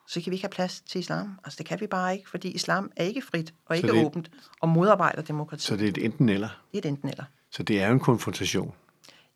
så 0.08 0.22
kan 0.22 0.32
vi 0.32 0.36
ikke 0.36 0.44
have 0.44 0.52
plads 0.52 0.82
til 0.82 1.00
islam. 1.00 1.40
Altså, 1.44 1.58
det 1.58 1.66
kan 1.66 1.82
vi 1.82 1.88
bare 1.88 2.14
ikke, 2.14 2.30
fordi 2.30 2.52
islam 2.52 2.92
er 2.96 3.04
ikke 3.04 3.22
frit 3.22 3.54
og 3.66 3.76
ikke 3.76 3.92
det, 3.92 4.06
åbent 4.06 4.32
og 4.62 4.70
modarbejder 4.70 5.22
demokrati. 5.22 5.64
Så 5.64 5.76
det 5.76 5.86
er 5.86 5.90
et 5.90 5.98
enten 5.98 6.30
eller? 6.30 6.50
Det 6.72 6.78
er 6.78 6.78
et 6.78 6.86
enten 6.86 7.10
eller. 7.10 7.24
Så 7.52 7.64
det 7.64 7.82
er 7.82 7.88
jo 7.88 7.94
en 7.94 8.00
konfrontation? 8.00 8.74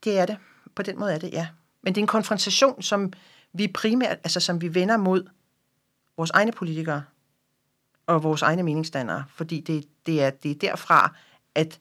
Det 0.03 0.19
er 0.19 0.25
det. 0.25 0.38
På 0.75 0.84
den 0.84 0.99
måde 0.99 1.13
er 1.13 1.17
det, 1.17 1.32
ja. 1.32 1.47
Men 1.82 1.95
det 1.95 2.01
er 2.01 2.03
en 2.03 2.08
konfrontation, 2.08 2.82
som 2.82 3.13
vi 3.53 3.67
primært, 3.67 4.17
altså 4.23 4.39
som 4.39 4.62
vi 4.62 4.73
vender 4.73 4.97
mod 4.97 5.29
vores 6.17 6.32
egne 6.32 6.51
politikere 6.51 7.03
og 8.05 8.23
vores 8.23 8.41
egne 8.41 8.63
meningsdannere, 8.63 9.25
fordi 9.29 9.60
det, 9.60 9.86
det, 10.05 10.23
er, 10.23 10.29
det 10.29 10.51
er 10.51 10.55
derfra, 10.55 11.15
at, 11.55 11.79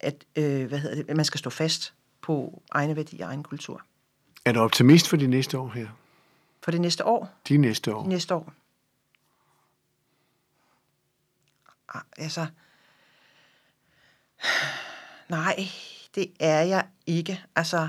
at 0.00 0.24
øh, 0.36 0.66
hvad 0.66 0.78
hedder 0.78 1.02
det, 1.02 1.16
man 1.16 1.24
skal 1.24 1.38
stå 1.38 1.50
fast 1.50 1.94
på 2.22 2.62
egne 2.70 2.96
værdier 2.96 3.26
og 3.26 3.30
egen 3.30 3.42
kultur. 3.42 3.82
Er 4.44 4.52
du 4.52 4.60
optimist 4.60 5.08
for 5.08 5.16
de 5.16 5.26
næste 5.26 5.58
år 5.58 5.68
her? 5.68 5.88
For 6.62 6.70
det 6.70 6.80
næste 6.80 7.04
år? 7.04 7.30
De 7.48 7.56
næste 7.56 7.94
år? 7.94 8.02
De 8.02 8.08
næste 8.08 8.34
år. 8.34 8.52
Ah, 11.94 12.02
altså, 12.16 12.46
nej, 15.28 15.68
det 16.14 16.32
er 16.40 16.62
jeg 16.62 16.86
ikke. 17.06 17.44
Altså, 17.56 17.88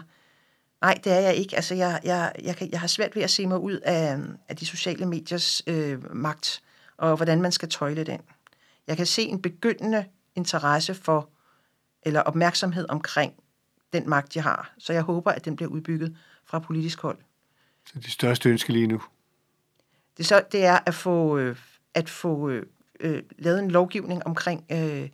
nej, 0.82 1.00
det 1.04 1.12
er 1.12 1.20
jeg 1.20 1.36
ikke. 1.36 1.56
Altså, 1.56 1.76
jeg, 1.76 2.00
jeg, 2.04 2.32
jeg, 2.44 2.56
kan, 2.56 2.72
jeg 2.72 2.80
har 2.80 2.88
svært 2.88 3.16
ved 3.16 3.24
at 3.24 3.30
se 3.30 3.48
mig 3.48 3.60
ud 3.60 3.80
af, 3.84 4.20
af 4.50 4.56
de 4.56 4.66
sociale 4.66 5.06
mediers 5.06 5.64
øh, 5.68 6.16
magt, 6.16 6.62
og 6.98 7.16
hvordan 7.16 7.42
man 7.42 7.52
skal 7.52 7.70
tøjle 7.70 8.04
den. 8.04 8.22
Jeg 8.88 8.98
kan 8.98 9.06
se 9.06 9.22
en 9.22 9.42
begyndende 9.42 10.06
interesse 10.36 10.96
for, 10.96 11.30
eller 12.04 12.22
opmærksomhed 12.22 12.86
omkring 12.90 13.34
den 13.94 14.10
magt, 14.10 14.34
de 14.34 14.40
har. 14.40 14.74
Så 14.78 14.94
jeg 14.94 15.02
håber, 15.02 15.32
at 15.32 15.46
den 15.46 15.56
bliver 15.56 15.72
udbygget 15.72 16.18
fra 16.46 16.60
politisk 16.60 17.02
hold. 17.02 17.18
Så 17.86 17.94
det 18.00 18.12
største 18.12 18.50
ønske 18.50 18.74
lige 18.74 18.88
nu? 18.88 19.02
Det, 20.18 20.26
så, 20.26 20.44
det 20.52 20.66
er 20.66 20.80
at 20.86 20.96
få, 20.96 21.38
øh, 21.38 21.58
at 21.94 22.10
få 22.10 22.50
øh, 22.50 22.66
øh, 23.00 23.24
lavet 23.40 23.60
en 23.60 23.72
lovgivning 23.72 24.26
omkring 24.26 24.66
øh, 24.72 25.10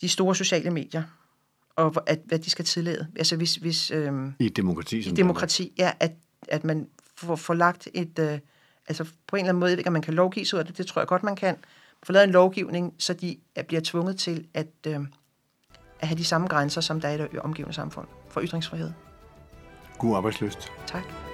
de 0.00 0.08
store 0.08 0.34
sociale 0.34 0.70
medier, 0.70 1.02
og 1.80 2.02
at, 2.06 2.20
hvad 2.24 2.38
de 2.38 2.50
skal 2.50 2.64
tillade. 2.64 3.06
Altså 3.16 3.36
hvis, 3.36 3.54
hvis 3.54 3.90
øh, 3.90 4.12
I 4.38 4.46
et 4.46 4.56
demokrati 4.56 5.02
som 5.02 5.16
demokrati 5.16 5.72
er, 5.78 5.92
at, 6.00 6.12
at 6.48 6.64
man 6.64 6.88
får, 7.16 7.36
får 7.36 7.54
lagt 7.54 7.88
et... 7.94 8.18
Øh, 8.18 8.38
altså 8.88 9.04
på 9.26 9.36
en 9.36 9.40
eller 9.40 9.48
anden 9.48 9.60
måde, 9.60 9.72
ikke, 9.72 9.86
om 9.86 9.92
man 9.92 10.02
kan 10.02 10.14
lovgive 10.14 10.46
sig 10.46 10.56
ud 10.56 10.60
af 10.60 10.66
det, 10.66 10.78
det 10.78 10.86
tror 10.86 11.00
jeg 11.00 11.06
godt, 11.08 11.22
man 11.22 11.36
kan. 11.36 11.56
Få 12.02 12.12
lavet 12.12 12.24
en 12.24 12.30
lovgivning, 12.32 12.94
så 12.98 13.12
de 13.14 13.36
er- 13.56 13.62
bliver 13.62 13.80
tvunget 13.84 14.18
til 14.18 14.46
at, 14.54 14.66
øh, 14.86 14.94
at 16.00 16.08
have 16.08 16.18
de 16.18 16.24
samme 16.24 16.46
grænser, 16.46 16.80
som 16.80 17.00
der 17.00 17.08
er 17.08 17.14
i 17.14 17.18
det 17.18 17.40
omgivende 17.40 17.74
samfund 17.74 18.06
for 18.28 18.40
ytringsfrihed. 18.42 18.92
God 19.98 20.16
arbejdsløst. 20.16 20.72
Tak. 20.86 21.29